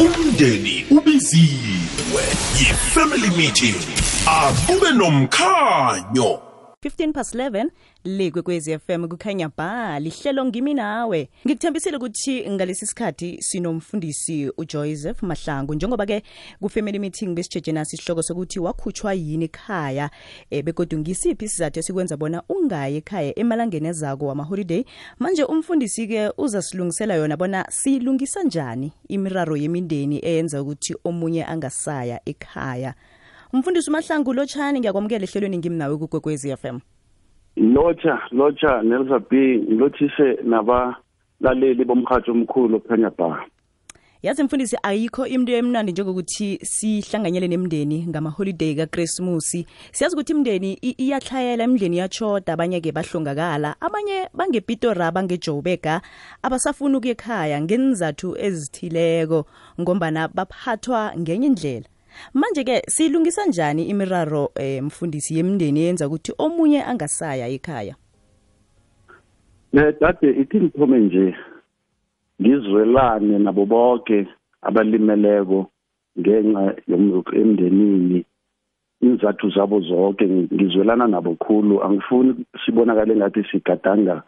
Umndeni 0.00 0.84
ubiziwe. 0.90 2.22
Yi-family 2.58 3.30
meeting. 3.36 3.76
Akube 4.26 4.92
nomkhanyo. 4.92 6.40
15 6.82 7.12
past 7.12 7.34
11 7.34 7.70
le 8.04 8.30
kwekwezi 8.30 8.78
FM 8.78 9.08
kukhanya 9.08 9.48
ba 9.56 10.00
lihlelo 10.00 10.44
ngimi 10.44 10.74
nawe. 10.74 11.28
Ngikuthembisile 11.46 11.96
ukuthi 11.96 12.50
ngalesi 12.50 12.86
sikhathi 12.86 13.42
sinomfundisi 13.42 14.50
uJoseph 14.56 15.22
Mahlangu. 15.22 15.74
Njengoba 15.74 16.06
ke 16.06 16.22
ku 16.60 16.68
family 16.68 16.98
meeting 16.98 17.34
besijeje 17.34 17.72
sokuthi 18.22 18.58
wakhutshwa 18.58 19.14
yini 19.14 19.44
ekhaya 19.44 20.10
e, 20.50 20.62
begodwa 20.62 20.98
ngisiphi 20.98 21.44
isizathu 21.44 21.78
esikwenza 21.78 22.16
bona 22.16 22.42
ungayi 22.48 22.96
ekhaya 22.96 23.38
emalangeni 23.38 23.88
ezako 23.88 24.26
wama 24.26 24.44
holiday 24.44 24.84
manje 25.18 25.44
umfundisi 25.44 26.06
ke 26.06 26.30
uzasilungisela 26.38 27.14
yona 27.14 27.36
bona 27.36 27.66
silungisa 27.70 28.42
njani 28.42 28.92
imiraro 29.08 29.56
yemindeni 29.56 30.18
eyenza 30.22 30.62
ukuthi 30.62 30.94
omunye 31.04 31.44
angasaya 31.44 32.20
ekhaya? 32.26 32.94
Umfundisi 33.52 33.90
umahlangu 33.90 34.32
lotshani 34.32 34.80
ngiyakwamukela 34.80 35.24
ehlelweni 35.24 35.58
ngimnawe 35.58 35.96
kugwekwezi 35.96 36.56
FM 36.56 36.78
lotsha 37.56 38.20
lotsha 38.30 38.82
nelsa 38.82 39.18
b 39.18 39.58
ngilothise 39.58 40.38
nabalaleli 40.44 41.84
bomhatsho 41.84 42.32
omkhulu 42.32 42.76
ophenya 42.76 43.10
ba 43.10 43.46
yazi 44.22 44.42
mfundisi 44.42 44.76
ayikho 44.82 45.26
into 45.26 45.52
emnandi 45.52 45.92
njengokuthi 45.92 46.58
sihlanganyele 46.62 47.48
nemndeni 47.48 48.06
ngamaholiday 48.06 48.74
kakrismusi 48.74 49.66
siyazi 49.92 50.16
ukuthi 50.16 50.32
imndeni 50.32 50.72
iyatlhayela 50.74 51.64
imndeni 51.64 51.96
iyachoda 51.96 52.52
abanye-ke 52.52 52.92
bahlongakala 52.92 53.76
abanye 53.80 54.28
bangepitora 54.34 55.10
bangejobeka 55.10 56.00
abasafuni 56.42 56.96
ukuya 56.96 57.12
ekhaya 57.12 57.60
ngenzathu 57.60 58.36
ezithileko 58.38 59.44
ngombana 59.80 60.28
baphathwa 60.28 61.12
ngenye 61.18 61.46
indlela 61.46 61.91
manje-ke 62.34 62.82
siyilungisa 62.88 63.46
njani 63.46 63.82
imiraro 63.84 64.50
eh, 64.54 64.82
mfundisi 64.82 65.36
yemndeni 65.36 65.80
yenza 65.80 66.06
ukuthi 66.06 66.32
omunye 66.38 66.84
angasaya 66.84 67.48
ekhaya? 67.48 67.94
Ne 69.72 69.92
dade 70.00 70.30
ithi 70.30 70.60
ngithome 70.60 70.98
nje 70.98 71.34
ngizwelane 72.40 73.38
nabo 73.38 73.66
bonke 73.66 74.26
abalimeleko 74.62 75.66
ngenxa 76.18 76.74
emndenini. 77.40 78.24
Inzathu 79.00 79.50
zabo 79.50 79.80
zonke 79.80 80.24
ngizwelana 80.28 81.06
nabo 81.06 81.34
khulu. 81.34 81.82
Angifuni 81.84 82.44
sibonakale 82.64 83.16
ngathi 83.16 83.44
sigadanga 83.50 84.22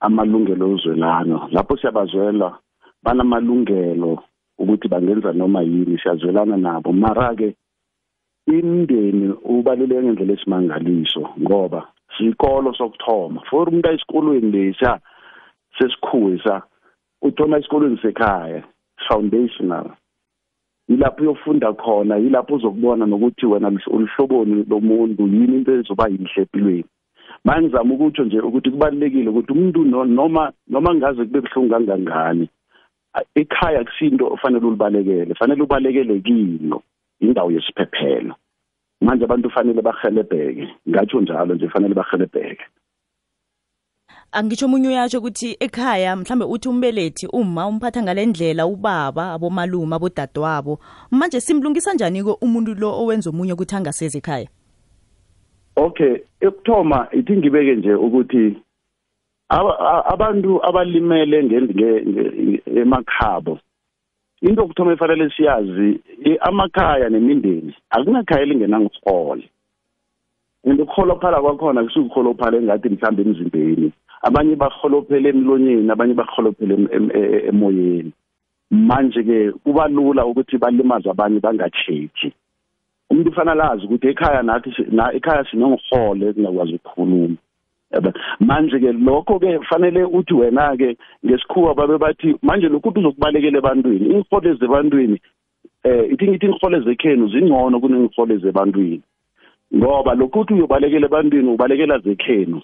amalungelo 0.00 0.74
ozwelano 0.74 1.48
lapho 1.50 1.76
siyabazwela 1.76 2.58
banamalungelo 3.02 4.22
ukuthi 4.58 4.88
bangenza 4.88 5.32
noma 5.32 5.62
yini 5.62 5.98
siyazwelana 5.98 6.56
nabo. 6.56 6.92
Mara-ke 6.92 7.54
imndeni 8.46 9.34
ubaluleke 9.44 10.02
ngendlela 10.02 10.32
esimangaliso 10.32 11.22
ngoba 11.40 11.88
sikolo 12.16 12.74
sokuthoma. 12.74 13.40
For 13.50 13.68
umuntu 13.68 13.88
ayisikolweni 13.88 14.50
lesa 14.50 15.00
sesikhuwe 15.78 16.38
sa 16.44 16.62
uthoma 17.22 17.58
esikolweni 17.58 17.98
sekhaya 18.02 18.62
foundational. 19.08 19.90
Yilapho 20.88 21.22
uyofunda 21.22 21.72
khona 21.72 22.16
yilapho 22.16 22.54
uzokubona 22.54 23.06
nokuthi 23.06 23.46
wena 23.46 23.68
ulihloboni 23.86 24.64
lomuntu 24.70 25.22
yini 25.22 25.56
into 25.56 25.72
ezoba 25.72 26.08
yinhle 26.08 26.42
empilweni. 26.42 26.84
Manje 27.44 27.66
ngizama 27.66 27.94
ukutsho 27.94 28.24
nje 28.24 28.40
ukuthi 28.40 28.70
kubalulekile 28.70 29.30
ukuthi 29.30 29.52
umuntu 29.52 29.84
noma 29.84 30.52
noma 30.68 30.94
ngaze 30.94 31.24
kube 31.24 31.40
buhlungu 31.40 31.70
kangangani 31.70 32.48
ekhaya 33.34 33.84
kusinto 33.84 34.26
ofanele 34.26 34.66
ulibalekele 34.66 35.34
fanele 35.34 35.62
ubalekele 35.62 36.20
kilo 36.20 36.82
indawo 37.20 37.50
yesiphephelo. 37.50 38.34
Manje 39.00 39.24
abantu 39.24 39.50
fanele 39.50 39.82
bahelebheke 39.82 40.68
ngatsho 40.88 41.20
njalo 41.20 41.54
nje 41.54 41.68
fanele 41.68 41.94
bahelebheke 41.94 42.64
angitsho 44.32 44.66
omunye 44.66 44.88
uyatsho 44.88 45.18
ukuthi 45.18 45.56
ekhaya 45.60 46.16
mhlambe 46.16 46.44
uthi 46.44 46.68
umbelethi 46.68 47.26
uma 47.26 47.66
umphatha 47.66 48.02
ngale 48.02 48.26
ndlela 48.26 48.66
ubaba 48.66 49.32
abomalume 49.32 49.96
abodadewabo. 49.96 50.78
Manje 51.10 51.40
simlungisa 51.40 51.94
njani-ko 51.94 52.32
umuntu 52.40 52.74
lo 52.74 52.88
owenza 53.00 53.30
omunye 53.30 53.52
ukuthi 53.52 53.76
angasezi 53.76 54.18
ekhaya? 54.18 54.48
Okay 55.76 56.16
ekuthoma 56.40 57.08
ithi 57.12 57.36
ngibeke 57.36 57.74
nje 57.74 57.94
ukuthi 57.94 58.56
abantu 59.48 60.64
abalimele 60.64 61.38
emakhabo. 62.76 63.58
Into 64.42 64.62
okuthoma 64.62 64.92
efanele 64.92 65.30
siyazi 65.30 66.00
amakhaya 66.40 67.08
nemindeni 67.08 67.74
akunakhaya 67.90 68.42
elingenangihole 68.42 69.48
and 70.64 70.80
ukuholophala 70.80 71.40
kwakhona 71.40 71.84
kusukuholophala 71.84 72.56
engathi 72.58 72.88
mhlawumbe 72.88 73.22
emzimbeni. 73.22 73.92
Abanye 74.22 74.56
baholophele 74.56 75.28
emlonyeni 75.28 75.90
abanye 75.90 76.14
baholophele 76.14 76.74
emoyeni. 77.48 78.12
Manje-ke 78.70 79.52
kuba 79.64 79.88
lula 79.88 80.26
ukuthi 80.26 80.58
balimaze 80.58 81.10
abanye 81.10 81.40
bangacheji 81.40 82.32
umuntu 83.12 83.30
ufanele 83.30 83.62
azi 83.62 83.84
ukuthi 83.84 84.08
ekhaya 84.08 84.42
nathi 84.42 84.70
ekhaya 85.16 85.44
sinongihole 85.44 86.28
ekungakwazi 86.28 86.74
ukukhuluma. 86.74 87.36
Manje 88.40 88.78
ke 88.78 88.92
lokho 88.92 89.38
ke 89.38 89.58
fanele 89.68 90.04
uthi 90.04 90.34
wena 90.34 90.76
ke 90.76 90.96
ngesikhuwa 91.26 91.74
babe 91.74 91.98
bathi 91.98 92.36
manje 92.42 92.68
lokhu 92.68 92.92
uzokubalekela 92.96 93.58
ebantwini 93.58 94.06
ingihole 94.06 94.54
zebantwini 94.54 95.18
eh 95.84 96.12
ithi 96.12 96.28
ngithi 96.28 96.46
ingihole 96.46 96.80
zekhenu 96.80 97.28
zingcono 97.28 97.80
kunengihole 97.80 98.36
zebantwini 98.36 99.02
ngoba 99.76 100.14
lokhu 100.14 100.40
uthi 100.40 100.54
uyobalekela 100.54 101.06
ebantwini 101.06 101.48
ubalekela 101.48 101.98
zekhenu 101.98 102.62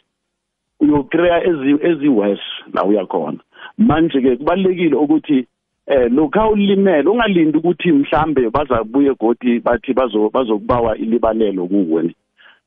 uyocreate 0.80 1.48
ezi 1.48 1.76
ezi-worse 1.88 2.48
la 2.74 2.84
uyakhona 2.84 3.38
manje 3.78 4.20
ke 4.20 4.36
kubalekile 4.36 4.96
ukuthi 4.96 5.46
eh 5.86 6.10
lokho 6.12 6.48
ulimele 6.48 7.08
ungalindi 7.08 7.58
ukuthi 7.58 7.92
mhlambe 7.92 8.50
bazabuye 8.50 9.14
godi 9.14 9.60
bathi 9.60 9.92
bazo 9.92 10.30
bazokubawa 10.30 10.96
ilibalelo 10.96 11.66
kuwe. 11.66 12.14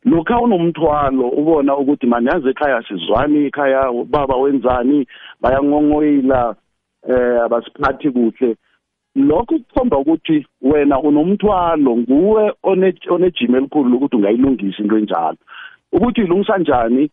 Lokha 0.06 0.40
unomthwalo 0.40 1.30
ubona 1.30 1.78
ukuthi 1.78 2.08
manje 2.08 2.30
yazi 2.30 2.50
ekhaya 2.50 2.84
sizwani 2.88 3.46
ekhaya 3.46 3.92
baba 4.06 4.36
wenzani 4.36 5.08
bayangongoyila 5.42 6.56
eh 7.10 7.42
abasiphathi 7.46 8.12
kuhle 8.12 8.56
lokho 9.16 9.46
kukhomba 9.46 9.98
ukuthi 9.98 10.48
wena 10.62 11.00
unomthwalo 11.00 11.98
nguwe 11.98 12.54
onejima 13.10 13.58
elikhulu 13.58 13.98
ukuthi 13.98 14.16
ungayilungisa 14.16 14.84
into 14.84 14.98
enjalo 14.98 15.38
ukuthi 15.92 16.22
ilungisa 16.22 16.58
njani 16.58 17.10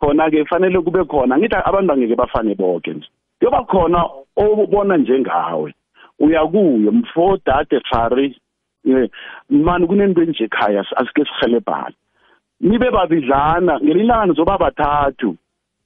khona 0.00 0.30
ke 0.30 0.44
fanele 0.44 0.80
kube 0.80 1.04
khona 1.04 1.38
ngithi 1.38 1.56
abantu 1.64 1.92
angeke 1.92 2.16
bafane 2.16 2.54
bonke 2.54 2.92
nje 2.92 3.08
kuyoba 3.38 3.64
khona 3.64 4.04
obona 4.36 4.96
njengawe 4.96 5.74
uyakuye 6.18 6.90
mfo 6.90 7.38
dade 7.46 7.80
fari 7.90 8.36
mani 9.50 9.86
kunento 9.86 10.22
enje 10.22 10.44
ekhaya 10.44 10.84
asike 10.96 11.24
sihelebhane 11.24 11.94
nibe 12.64 12.90
babidlana 12.90 13.78
ngelinye 13.80 14.04
ilanga 14.04 14.26
nizoba 14.26 14.58
bathathu. 14.58 15.36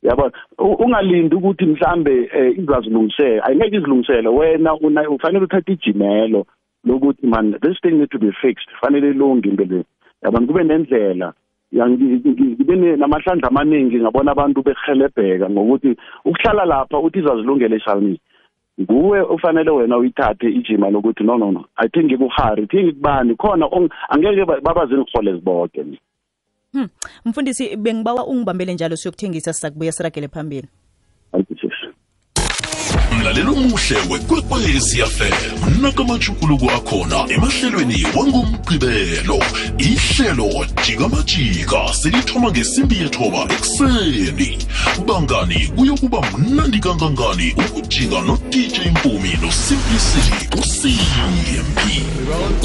Yabona 0.03 0.33
U- 0.59 0.79
ungalindi 0.85 1.35
ukuthi 1.37 1.67
mhlambe 1.67 2.31
eh, 2.33 2.59
izazilungisela 2.59 3.45
ayingeke 3.45 3.77
izilungisele. 3.77 4.29
Wena 4.29 4.75
una- 4.75 5.11
ufanele 5.11 5.45
uthathe 5.45 5.73
ijimelo 5.73 6.47
lokuthi 6.85 7.27
man 7.27 7.53
this 7.62 7.81
thing 7.83 7.99
need 7.99 8.11
to 8.11 8.19
be 8.19 8.33
fixed. 8.33 8.69
Fanele 8.81 9.11
ilunge 9.11 9.49
into 9.49 9.64
le. 9.64 9.85
Yabona 10.23 10.47
kube 10.47 10.64
nendlela. 10.64 11.33
Ya, 11.73 11.85
ngi- 11.88 12.21
ngi- 12.25 12.55
ngibe 12.57 12.77
ne- 12.77 12.97
namahlandla 12.97 13.49
amaningi 13.49 13.97
ngabona 14.01 14.33
abantu 14.33 14.62
behelebheka 14.62 15.51
ngokuthi 15.51 15.97
ukuhlala 16.25 16.64
lapha 16.64 16.99
uthi 16.99 17.19
izazilungele 17.19 17.81
shalini 17.81 18.21
nguwe 18.81 19.21
ufanele 19.21 19.71
wena 19.71 19.97
uyithathe 19.99 20.49
ijima 20.49 20.91
lokuthi 20.91 21.25
no 21.25 21.37
no 21.38 21.51
no. 21.53 21.64
I 21.77 21.88
think 21.88 22.05
ngikuhari 22.07 22.67
thi 22.67 22.85
ngikubani 22.85 23.35
khona 23.35 23.67
ong- 23.67 23.91
angeke 24.09 24.45
ba- 24.45 24.61
babazingihole 24.61 25.33
ziboke 25.33 25.85
Hmm. 26.72 26.88
Mfundisi 27.24 27.76
bengibawa 27.76 28.26
ungibambele 28.26 28.74
njalo 28.74 28.96
siyokuthengisa 28.96 29.52
sizakubuya 29.52 29.92
siragele 29.92 30.28
phambili. 30.28 30.68
Mlalelo 33.18 33.52
omuhle 33.52 33.96
wekwekwezi 34.11 35.02
fm 35.02 35.81
nakamajukuluko 35.83 36.70
akhona 36.70 37.24
emahlelweni 37.28 38.07
wangomgqibelo. 38.16 39.38
Ihlelo 39.78 40.66
jikamajika 40.87 41.92
selithoma 41.92 42.50
ngesimbi 42.50 42.98
yethoba 42.98 43.54
ekuseni. 43.54 44.59
Bangani 45.07 45.66
kuyokuba 45.76 46.20
mnandi 46.38 46.78
kangangani 46.78 47.54
ukujika 47.68 48.20
nodj 48.20 48.57
mpumi 48.92 49.38
nosimplicity 49.42 50.59
usimbi 50.61 51.48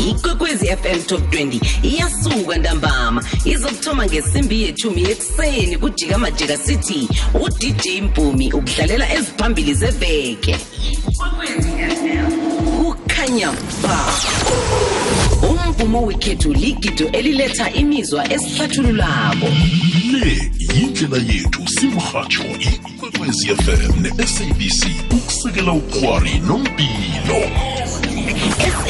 ikwekwezi 0.10 0.68
fm 0.68 1.02
top 1.08 1.34
20 1.34 1.60
iyasuka 1.84 2.58
ntambama. 2.58 3.24
Izokuthoma 3.46 4.06
ngesimbi 4.06 4.62
yethumi 4.62 5.02
ekuseni 5.12 5.78
kujika 5.78 6.18
majika 6.18 6.58
city. 6.58 7.08
Udj 7.34 7.88
mpumi 8.04 8.54
ukudlalela 8.54 9.14
eziphambili 9.14 9.74
zeveke 9.74 10.43
kukhanya 12.78 13.52
ba. 13.84 14.00
Umvumo 15.50 16.02
wekhethu 16.02 16.54
ligido 16.54 17.10
eliletha 17.12 17.74
imizwa 17.74 18.34
esihlathululako 18.34 19.48
le 20.12 20.52
yindlela 20.76 21.18
yethu 21.18 21.68
simrhatsho 21.68 22.44
ikwekwezi 22.44 23.48
fm 23.48 24.02
ne-sabc 24.02 24.82
ukusekela 25.12 25.72
ukhwari 25.72 26.40
nompilo 26.48 27.40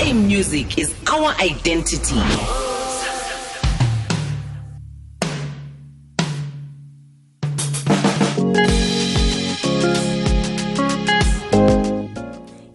sa 0.03 0.13
music 0.13 0.77
is 0.77 0.89
our 1.13 1.33
identity 1.39 2.62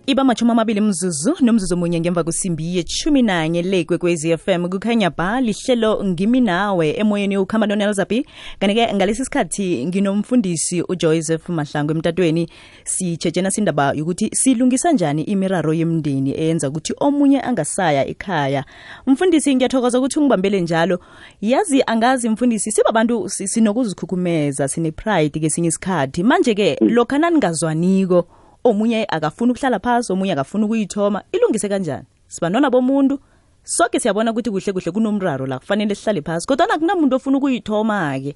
iba 0.08 0.24
machumi 0.24 0.50
amabili 0.50 0.80
mzuzu 0.80 1.34
nomzuzu 1.40 1.76
munye 1.76 2.00
ngemva 2.00 2.24
kwesimbi 2.24 2.76
yechumi 2.76 3.22
nanye 3.22 3.62
le 3.62 3.84
kwekwezi 3.84 4.36
fm 4.38 4.68
kukhanya 4.68 5.10
ba 5.10 5.40
lihlelo 5.40 6.04
ngimi 6.04 6.40
nawe 6.40 6.90
emoyeni 6.96 7.36
ukhamba 7.36 7.66
nonelzapi 7.66 8.26
kanti-ke 8.60 8.94
ngalesi 8.94 9.24
sikhathi 9.24 9.86
nginomfundisi 9.86 10.82
ujoseph 10.88 11.48
mahlango 11.48 11.92
emtatweni. 11.92 12.48
Sitshetshena 12.84 13.50
sindaba 13.50 13.92
yokuthi 13.92 14.30
silungisa 14.32 14.92
njani 14.92 15.22
imiraro 15.22 15.74
yemndeni 15.74 16.30
eyenza 16.40 16.68
ukuthi 16.68 16.94
omunye 17.00 17.40
angasaya 17.40 18.06
ekhaya? 18.06 18.64
Mfundisi 19.06 19.54
ngiyathokoza 19.56 19.98
ukuthi 19.98 20.18
ungibambele 20.18 20.60
njalo. 20.60 20.98
Yazi 21.40 21.82
angazi 21.86 22.28
mfundisi 22.28 22.72
sibabantu 22.72 23.28
si- 23.28 23.48
sinokuzikhukhumeza 23.48 24.68
sine-pride 24.68 25.40
kesinye 25.40 25.68
isikhathi. 25.68 26.22
Manje-ke 26.22 26.76
lokha 26.80 27.18
naningazwaniko 27.18 28.26
omunye 28.64 29.06
akafuna 29.08 29.52
ukuhlala 29.52 29.78
phasi 29.78 30.12
omunye 30.12 30.32
akafuna 30.32 30.66
ukuyithoma 30.66 31.22
ilungise 31.32 31.68
kanjani? 31.68 32.06
Sibanona 32.26 32.70
bomuntu 32.70 33.18
soke 33.62 34.00
siyabona 34.00 34.30
ukuthi 34.30 34.50
kuhle 34.50 34.72
kuhle 34.72 34.92
kunomraro 34.92 35.46
la 35.46 35.58
kufanele 35.58 35.94
sihlale 35.94 36.22
phasi 36.22 36.46
kodwa 36.46 36.66
nakunamuntu 36.66 37.16
ofuna 37.16 37.38
ukuyithoma-ke. 37.38 38.34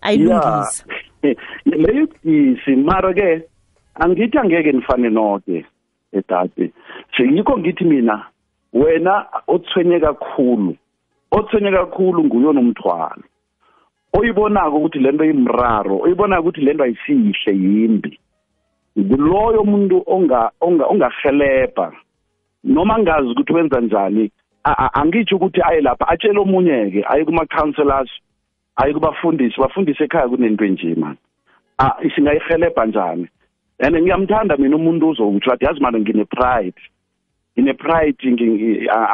Ayilungise 0.00 0.84
leyo 1.66 2.06
budisi 2.06 2.76
mara 2.76 3.14
ke 3.14 3.48
angithi 3.94 4.38
angeke 4.38 4.72
nifane 4.72 5.10
noke 5.10 5.64
edade. 6.12 6.72
Seyikho 7.16 7.58
ngithi 7.58 7.84
mina 7.84 8.26
wena 8.72 9.26
othwenye 9.46 10.00
kakhulu 10.00 10.76
othwenye 11.30 11.70
kakhulu 11.70 12.24
nguye 12.24 12.46
onomthwalo. 12.46 13.22
Oyibonako 14.12 14.76
ukuthi 14.76 14.98
lento 14.98 15.24
imraro 15.24 15.98
oyibonako 15.98 16.42
ukuthi 16.42 16.60
lento 16.60 16.84
ayisihle 16.84 17.52
yimbi. 17.52 18.18
Nguloyo 18.98 19.64
muntu 19.64 20.02
onga 20.06 20.50
onga 20.60 20.84
ongahelebha 20.86 21.92
noma 22.64 22.98
ngazi 22.98 23.28
ukuthi 23.28 23.52
wenza 23.52 23.80
njani 23.80 24.30
angitsho 24.92 25.36
ukuthi 25.36 25.60
aye 25.62 25.80
lapha 25.80 26.08
atshele 26.08 26.38
omunye 26.38 26.90
ke 26.90 27.04
aye 27.08 27.24
kuma 27.24 27.46
counselors 27.46 28.10
aye 28.76 28.92
kubafundisi 28.92 29.60
bafundise 29.60 30.04
ekhaya 30.04 30.28
kunento 30.28 30.64
enje 30.64 30.94
man. 30.94 31.16
Ah 31.78 31.96
singayihelebha 32.14 32.86
njani? 32.86 33.28
And 33.78 33.96
ngiyamthanda 33.96 34.56
mina 34.56 34.76
umuntu 34.76 35.08
uzokuthi 35.08 35.50
wathi 35.50 35.64
yazi 35.64 35.80
manje 35.80 36.00
ngine 36.00 36.24
pride 36.24 36.80
ngine 37.58 37.72
pride 37.74 38.16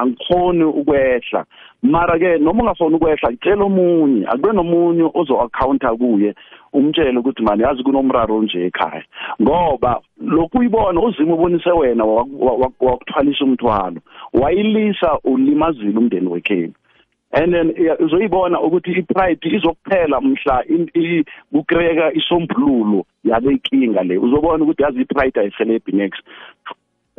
angikhoni 0.01 0.65
ukwehla. 0.65 1.45
Mara 1.83 2.19
ke 2.19 2.39
noma 2.39 2.63
ungafoni 2.63 2.95
ukwehla 2.97 3.33
tshela 3.37 3.65
omunye 3.65 4.27
akube 4.27 4.53
nomunye 4.53 5.11
ozo 5.15 5.41
accounta 5.41 5.97
kuye 5.97 6.35
umtshele 6.73 7.19
ukuthi 7.19 7.43
mani 7.43 7.63
yazi 7.63 7.83
kunomraro 7.83 8.37
onje 8.37 8.67
ekhaya. 8.67 9.03
Ngoba 9.43 10.01
lokhu 10.21 10.59
uyibona 10.59 11.01
uzima 11.01 11.35
ubonise 11.35 11.71
wena 11.71 12.05
waku- 12.05 12.61
waku- 12.61 12.87
wakuthwalisa 12.87 13.45
umthwalo 13.45 14.01
wayilisa 14.33 15.19
ulimazile 15.25 15.99
umndeni 15.99 16.29
wekhenu. 16.29 16.73
And 17.33 17.53
then 17.53 17.75
iya- 17.79 17.99
uzoyibona 17.99 18.61
ukuthi 18.61 18.91
i-pride 18.91 19.49
izokuphela 19.49 20.21
mhla 20.21 20.65
in- 20.69 20.91
i- 20.95 21.25
kukreka 21.53 22.13
isombululo 22.13 23.05
yale 23.25 23.51
inkinga 23.51 24.03
le. 24.03 24.19
Uzobona 24.19 24.65
ukuthi 24.65 24.83
yazi 24.83 25.01
i-pride 25.01 25.41
ayihelebhi 25.41 25.93
next. 25.93 26.23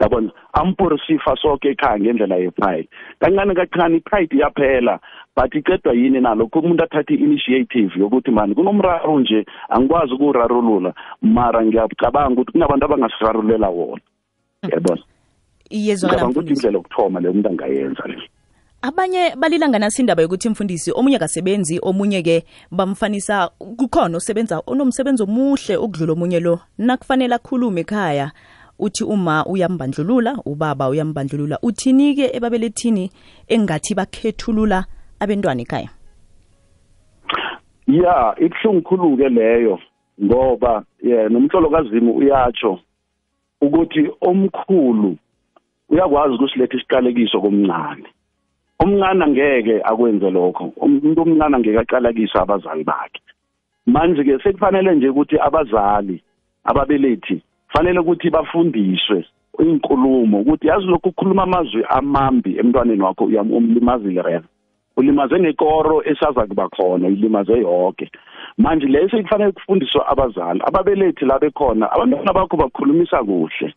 Yabona 0.01 0.31
ampurisifa 0.53 1.35
sonke 1.41 1.69
ekhaya 1.69 1.99
ngendlela 1.99 2.35
ye-pride. 2.35 2.89
Kancane 3.19 3.53
kancane 3.55 3.97
i-pride 3.97 4.35
iyaphela 4.35 4.99
but 5.35 5.53
icedwa 5.55 5.93
yini 5.93 6.19
nalokho 6.21 6.59
umuntu 6.59 6.83
athathe 6.83 7.13
i-initiative 7.13 7.99
yokuthi 7.99 8.31
mani 8.31 8.55
kunomraro 8.55 9.19
nje 9.19 9.45
angikwazi 9.69 10.13
ukuwurarulula. 10.13 10.93
Mara 11.21 11.65
ngiyacabanga 11.65 12.33
ukuthi 12.33 12.51
kunabantu 12.51 12.85
abangasirarulela 12.85 13.69
wona. 13.69 14.01
Yabona? 14.71 15.01
Iyezwakala 15.69 16.17
ngicabanga 16.17 16.39
ukuthi 16.39 16.53
mfundisi. 16.53 16.67
indlela 16.67 16.77
yokuthoma 16.77 17.19
leyo 17.19 17.31
umuntu 17.31 17.49
angayenza 17.49 18.03
le. 18.07 18.29
Abanye 18.81 19.35
balila 19.35 19.69
nganasi 19.69 20.01
indaba 20.01 20.21
yokuthi 20.21 20.49
mfundisi 20.49 20.91
omunye 20.91 21.15
akasebenzi 21.15 21.79
omunye-ke 21.83 22.43
bamfanisa 22.71 23.49
kukhona 23.77 24.17
osebenza 24.17 24.61
onomsebenzi 24.67 25.23
omuhle 25.23 25.77
okudlula 25.77 26.13
omunye 26.13 26.39
lo 26.39 26.59
nakufanele 26.77 27.35
akhulume 27.35 27.81
ekhaya. 27.81 28.31
Uthi 28.81 29.03
uma 29.03 29.45
uyambandlulula 29.45 30.37
ubaba 30.45 30.89
uyambandlulula 30.89 31.59
uthini-ke 31.63 32.35
ebabelethini 32.37 33.09
engathi 33.47 33.93
bakhethulula 33.95 34.85
abentwana 35.19 35.61
ekhaya? 35.61 35.89
Ya 37.87 38.35
ibuhlungu 38.39 38.81
khulu-ke 38.81 39.29
leyo 39.29 39.79
ngoba 40.23 40.83
ye 41.03 41.29
nomhlolo 41.29 41.69
kazimu 41.69 42.11
uyatsho 42.17 42.79
ukuthi 43.61 44.09
omkhulu 44.21 45.17
uyakwazi 45.89 46.35
ukusiletha 46.35 46.77
isiqalekiso 46.77 47.41
komncane. 47.41 48.07
Omncane 48.79 49.23
angeke 49.23 49.81
akwenze 49.83 50.29
lokho 50.29 50.73
umuntu 50.81 51.21
omncane 51.21 51.55
angeke 51.55 51.79
aqalekise 51.79 52.37
abazali 52.39 52.83
bakhe. 52.83 53.21
Manje-ke 53.85 54.39
sekufanele 54.43 54.95
nje 54.95 55.09
ukuthi 55.09 55.37
abazali 55.39 56.23
ababelethi 56.63 57.41
fanele 57.73 57.99
ukuthi 57.99 58.29
bafundiswe 58.29 59.25
inkulumo 59.59 60.39
ukuthi 60.41 60.67
yazi 60.67 60.85
lokhu 60.85 61.09
ukukhuluma 61.09 61.43
amazwi 61.43 61.83
amambi 61.89 62.57
emntwaneni 62.59 63.01
wakho 63.03 63.25
uyam- 63.25 63.53
umlimazile 63.53 64.21
rena 64.21 64.43
ulimaze 64.97 65.37
nekoro 65.37 66.03
esaza 66.05 66.45
kuba 66.45 66.69
khona 66.69 67.07
ilimaze 67.07 67.53
yonke 67.53 68.09
manje 68.57 68.87
leyo 68.87 69.09
sekufanele 69.09 69.51
kufundiswa 69.51 70.07
abazali 70.07 70.61
ababelethi 70.65 71.25
la 71.25 71.39
bekhona 71.39 71.91
abantwana 71.91 72.33
bakho 72.33 72.57
bakhulumisa 72.57 73.23
kuhle. 73.23 73.73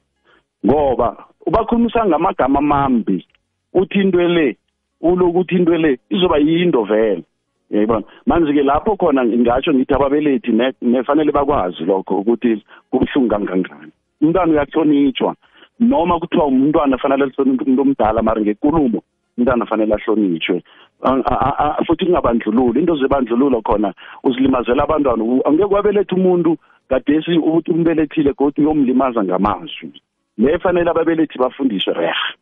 Ngoba 0.66 1.16
ubakhulumisa 1.46 2.06
ngamagama 2.06 2.58
amambi 2.58 3.26
uthi 3.74 4.00
into 4.00 4.18
le 4.28 4.56
ulokuthi 5.00 5.54
into 5.56 5.76
le 5.76 5.98
izoba 6.10 6.38
yinto 6.38 6.82
vele. 6.84 7.22
Yayibona? 7.70 8.04
Manje-ke 8.26 8.62
lapho 8.62 8.96
khona 8.96 9.24
ngingatsho 9.24 9.74
ngithi 9.74 9.94
ababelethi 9.94 10.52
ne- 10.52 10.74
nefanele 10.82 11.32
bakwazi 11.32 11.84
lokho 11.84 12.18
ukuthi 12.20 12.62
kubuhlungu 12.90 13.28
kangangani 13.28 13.92
umntwana 14.22 14.52
uyahlonitshwa. 14.52 15.34
Noma 15.80 16.18
kuthiwa 16.20 16.46
umntwana 16.46 16.98
fanele 16.98 17.26
lihloniphe 17.26 17.64
umuntu 17.64 17.82
omdala 17.82 18.22
mara 18.22 18.40
ngekulumo 18.40 19.02
umntana 19.38 19.66
fanele 19.66 19.94
ahlonitshwe. 19.94 20.62
Ang- 21.02 21.24
a- 21.26 21.40
a- 21.58 21.76
a- 21.78 21.84
futhi 21.84 22.06
kungabandlululi. 22.06 22.80
Into 22.80 22.96
zebandlululo 22.96 23.60
khona 23.62 23.92
uzilimazela 24.24 24.84
abantwana 24.84 25.24
U- 25.24 25.42
angeke 25.44 25.74
wabeletha 25.74 26.16
umuntu 26.16 26.56
gadesi 26.88 27.36
ukuthi 27.38 27.70
umbelethile 27.72 28.32
kodwa 28.32 28.64
uyomlimaza 28.64 29.24
ngamazwi. 29.24 29.92
Le 30.38 30.58
fanele 30.58 30.90
ababelethi 30.90 31.38
bafundiswe 31.38 31.92
reha 31.94 32.34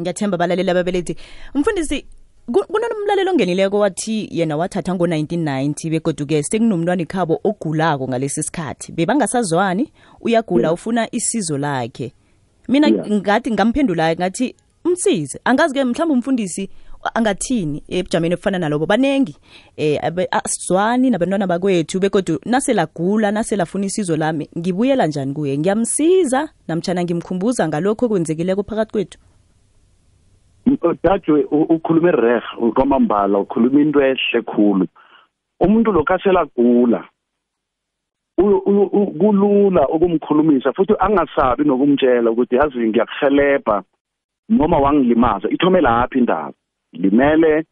ngiyathemba 0.00 0.36
balaleli 0.36 0.70
ababelethi. 0.70 1.14
Mfundisi 1.54 2.02
ku- 2.02 2.23
kunomlalelo 2.52 3.30
ongenileko 3.30 3.78
wathi 3.78 4.28
yena 4.30 4.56
wathatha 4.56 4.94
ngo-1990 4.94 5.90
begoduke 5.90 6.42
sekunomntwana 6.42 7.02
ikhabo 7.02 7.40
ogulako 7.44 8.08
ngalesi 8.08 8.42
sikhathi. 8.42 8.92
Bebangasazwani? 8.92 9.92
Uyagula 10.20 10.62
yeah. 10.68 10.74
ufuna 10.74 11.14
isizo 11.14 11.58
lakhe. 11.58 12.12
Mina 12.68 12.88
Yeah. 12.88 13.10
ngathi 13.10 13.50
ngamphendula 13.50 14.14
ngathi 14.16 14.54
umsize 14.84 15.40
angazi-ke 15.44 15.84
mhlawumbe 15.84 16.14
umfundisi 16.14 16.68
angathini 17.14 17.82
ebujameni 17.88 18.34
obufana 18.34 18.58
nalobo. 18.58 18.86
Banengi 18.86 19.36
eh 19.76 19.98
abe- 20.04 20.28
asizwani 20.30 21.10
nabantwana 21.10 21.46
bakwethu 21.46 22.00
begodu 22.00 22.40
naselagula 22.46 23.30
naselafuna 23.30 23.86
isizo 23.86 24.16
lami. 24.16 24.48
Ngibuyela 24.58 25.06
njani 25.06 25.32
kuye? 25.34 25.58
Ngiyamsiza 25.58 26.48
namtshana 26.68 27.04
ngimkhumbuza 27.04 27.68
ngalokho 27.68 28.06
okwenzekileko 28.06 28.62
phakathi 28.62 28.92
kwethu 28.92 29.18
dadwe 31.02 31.44
ukhuluma 31.50 32.08
ereh 32.08 32.44
kwamambala 32.74 33.38
ukhuluma 33.38 33.80
into 33.80 34.00
ehle 34.00 34.42
khulu. 34.42 34.86
Umuntu 35.60 35.90
uyo- 38.38 38.90
u- 38.92 39.12
kulula 39.18 39.88
ukumkhulumisa 39.88 40.72
futhi 40.72 40.94
angasabi 40.98 41.64
nokumtshela 41.64 42.30
ukuthi 42.30 42.56
yazi 42.56 42.88
ngiyakuhelebha 42.88 43.82
noma 44.48 44.78
wangilimaza 44.78 45.48
ithome 45.50 45.80
lapha 45.80 46.18
indaba. 46.18 46.52
Limele 46.92 47.64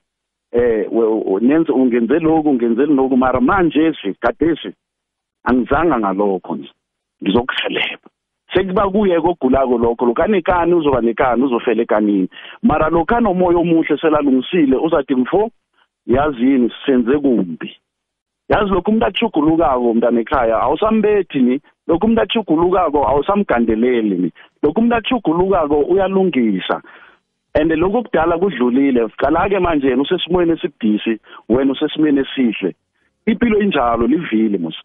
eh 0.53 0.86
nenze 1.40 1.72
ungenze 1.72 2.18
lokhu 2.18 2.51
ungenze 2.51 2.86
lokhu 2.86 3.16
mara 3.16 3.40
manje 3.40 3.93
si 4.03 4.14
gadesi 4.22 4.70
angizanga 5.45 5.99
ngalokho 5.99 6.57
nje 6.57 6.70
ngizokuhelebha 7.22 8.09
sekuba 8.55 8.91
kuye 8.91 9.21
kokugulako 9.21 9.79
lokho 9.79 10.07
lokanekani 10.07 10.75
uzoba 10.75 11.01
nekani 11.01 11.43
uzofela 11.45 11.83
ekanini 11.83 12.29
mara 12.63 12.89
lokhu 12.89 13.15
anomoya 13.15 13.59
omuhle 13.59 13.99
selalungisile 13.99 14.77
uzathi 14.77 15.15
mfo 15.15 15.51
yazini 16.07 16.73
senze 16.87 17.19
kumbi. 17.19 17.77
Yazi 18.49 18.71
lokhu 18.71 18.91
umuntu 18.91 19.07
achugulukako 19.07 19.95
mntana 19.95 20.21
ekhaya 20.21 20.61
awusambethi 20.61 21.41
ni. 21.41 21.61
Lokhu 21.89 22.07
umuntu 22.07 22.23
achugulukako 22.23 23.09
awusamgandeleli 23.09 24.17
ni. 24.17 24.33
Lokhu 24.63 24.81
umuntu 24.81 24.97
achugulukako 24.97 25.81
uyalungisa. 25.81 26.83
And 27.55 27.71
lokhu 27.73 28.03
kudala 28.03 28.39
kudlulile. 28.39 29.09
Qala-ke 29.17 29.59
manje 29.59 29.89
yena 29.89 30.03
usesimweni 30.03 30.53
esibudisi 30.53 31.21
wena 31.49 31.73
usesimweni 31.73 32.21
esihle. 32.21 32.75
Impilo 33.27 33.59
injalo 33.61 34.07
livile 34.07 34.59
mos. 34.59 34.77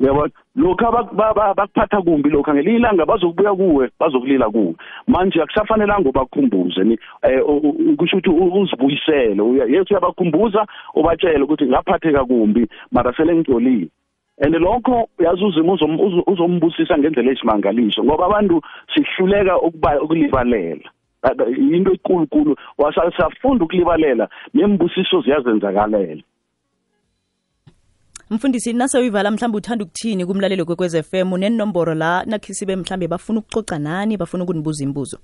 Uyabona 0.00 0.30
lokhu 0.56 0.84
abak- 0.86 1.14
ba- 1.14 1.34
ba- 1.34 1.54
bakuphatha 1.54 2.02
kumbi 2.02 2.30
lokhu 2.30 2.54
ngelinye 2.54 2.76
ilanga 2.78 3.06
bazokubuya 3.06 3.54
kuwe 3.54 3.90
bazokulila 4.00 4.50
kuwe. 4.50 4.74
Manje 5.06 5.42
akusafanelanga 5.42 6.08
ubakhumbuze 6.08 6.84
ni 6.84 6.98
eh, 7.22 7.40
u- 7.48 7.74
u- 7.90 7.96
kusho 7.96 8.16
ukuthi 8.16 8.30
u- 8.30 8.60
uzibuyisele. 8.60 9.42
Uya- 9.42 9.66
yes 9.66 9.90
uyabakhumbuza 9.90 10.66
ubatshele 10.94 11.42
ukuthi 11.42 11.66
ngaphatheka 11.66 12.24
kumbi 12.24 12.66
mara 12.92 13.12
sele 13.12 13.34
ngixolile 13.34 13.88
and 14.40 14.54
lokho 14.54 15.08
yazi 15.18 15.44
uzima 15.44 15.72
uzom- 15.72 15.98
uzo- 16.00 16.22
uzombusisa 16.26 16.98
ngendlela 16.98 17.32
esimangaliso 17.32 18.04
ngoba 18.04 18.26
abantu 18.26 18.62
sihluleka 18.94 19.58
ukuba 19.60 20.00
ukulibalela. 20.02 20.90
Ba- 21.22 21.34
ba- 21.34 21.48
into 21.50 21.92
ekulukulu 21.92 22.54
wasafunda 22.78 23.64
ukulibalela 23.64 24.28
nembusiso 24.54 25.20
ziyazenzakalela. 25.22 26.22
Mfundisi 28.30 28.72
nase 28.72 28.98
uyivala 28.98 29.30
mhlawumbe 29.30 29.56
uthanda 29.58 29.84
ukuthini 29.84 30.26
kumlalelo 30.26 30.64
kwekwez 30.64 30.96
FM 31.02 31.32
unenomboro 31.32 31.94
la 31.94 32.24
nakhisibe 32.24 32.76
mhlawumbe 32.76 33.08
bafuna 33.08 33.38
ukucoca 33.38 33.78
nani 33.78 34.16
bafuna 34.16 34.44
ukunibuza 34.44 34.84
imibuzo 34.84 35.18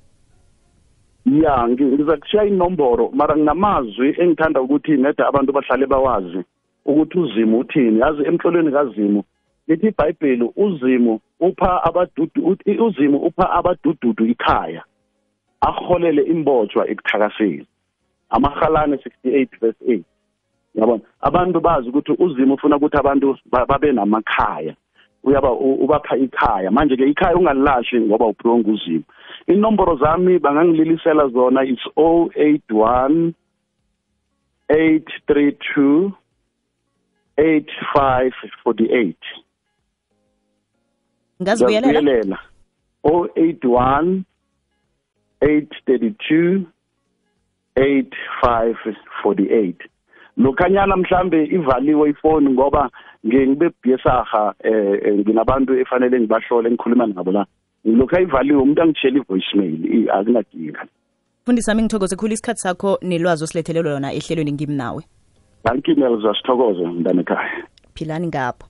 ya 1.27 1.69
ngi- 1.69 1.85
ngiza 1.85 2.17
kushiya 2.17 2.45
inomboro 2.45 3.11
mara 3.13 3.37
nginamazwi 3.37 4.15
engithanda 4.19 4.61
ukuthi 4.63 4.91
neda 4.97 5.27
abantu 5.29 5.53
bahlale 5.53 5.87
bawazi 5.87 6.39
ukuthi 6.85 7.19
uzimu 7.19 7.59
uthini. 7.59 8.01
Yazi 8.01 8.23
emhlolweni 8.25 8.73
kazimu 8.73 9.23
lithi 9.69 9.87
ibhayibheli 9.87 10.51
uzimu 10.57 11.21
upha 11.41 11.85
abadudu 11.85 12.43
uthi- 12.43 12.81
uzimu 12.83 13.19
upha 13.19 13.51
abadududu 13.51 14.27
ikhaya 14.27 14.83
aholele 15.61 16.23
imbotshwa 16.23 16.89
ekuthakaseni. 16.91 17.67
Amahalane 18.31 18.97
68 18.97 19.49
verse 19.61 19.85
8 19.89 20.03
yabona? 20.75 21.01
Abantu 21.20 21.61
bazi 21.61 21.89
ukuthi 21.89 22.12
uzimu 22.18 22.55
ufuna 22.55 22.77
ukuthi 22.77 22.97
abantu 22.97 23.39
ba- 23.51 23.66
babe 23.66 23.93
namakhaya. 23.93 24.75
Uyaba 25.25 25.53
u- 25.53 25.85
ubapha 25.85 26.16
ikhaya. 26.16 26.70
Manje 26.70 26.97
ke 26.97 27.07
ikhaya 27.09 27.37
ungalilahli 27.37 28.01
ngoba 28.01 28.27
uphiwe 28.27 28.59
nguzimu 28.59 29.03
inomboro 29.47 29.97
zami 29.97 30.39
bangangililisela 30.39 31.29
zona 31.29 31.64
it's 31.64 31.87
081 31.97 33.33
832 34.68 36.12
8548 37.37 39.14
ngazibuyelela 41.43 42.01
Ngiyazibuyelela. 42.03 42.39
081 43.05 44.22
832 45.41 46.66
8548 47.77 49.75
lokhanyana 50.37 50.97
mhlambe 50.97 51.45
ivaliwe 51.45 52.11
ifoni 52.11 52.51
ngoba 52.51 52.91
nge 53.26 53.47
ngibe 53.47 53.70
bhiyesaha 53.82 54.55
eh 54.64 54.99
eh, 55.05 55.14
nginabantu 55.18 55.74
efanele 55.78 56.20
ngibahlole 56.20 56.70
ngikhuluma 56.70 57.07
nabo 57.07 57.32
la. 57.32 57.47
Lokho 57.85 58.16
ayivaliwe 58.16 58.62
umuntu 58.62 58.82
angitshela 58.82 59.18
i-voicemail 59.18 59.85
i- 59.95 60.09
akunadinga. 60.11 60.87
Mfundisi 61.43 61.70
wami 61.70 61.82
ngithokoze 61.82 62.16
khulu 62.16 62.32
isikhathi 62.32 62.61
sakho 62.61 62.99
nelwazi 63.03 63.45
osilethelelo 63.45 63.91
lona 63.91 64.12
ehlelweni 64.12 64.53
ngimnawe 64.53 65.03
ngankimela 65.66 66.16
zasithokoze 66.16 66.87
mntana 66.87 67.20
ekhaya 67.20 67.66
philani 67.95 68.26
ngapho. 68.26 68.66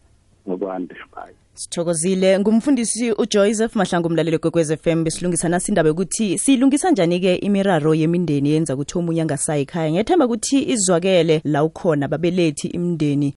Ngokwande 0.49 0.95
bye. 1.15 1.35
Sithokozile. 1.55 2.39
Ngumfundisi 2.39 3.13
ujoseph 3.13 3.77
mahlangu 3.77 4.09
umlaleli 4.09 4.39
kwekwez 4.39 4.71
m. 4.87 5.05
Besilungisana 5.05 5.61
sindaba 5.61 5.89
yokuthi 5.89 6.39
siyilungisa 6.39 6.91
njani-ke 6.91 7.35
imiraro 7.35 7.95
yemindeni 7.95 8.51
yenza 8.51 8.75
ukuthi 8.75 8.99
omunye 8.99 9.23
angasayi 9.23 9.63
ekhaya? 9.63 9.93
Ngethemba 9.93 10.25
ukuthi 10.27 10.63
izwakele 10.73 11.41
la 11.45 11.65
ukhona 11.65 12.09
babelethi 12.09 12.69
imindeni 12.69 13.33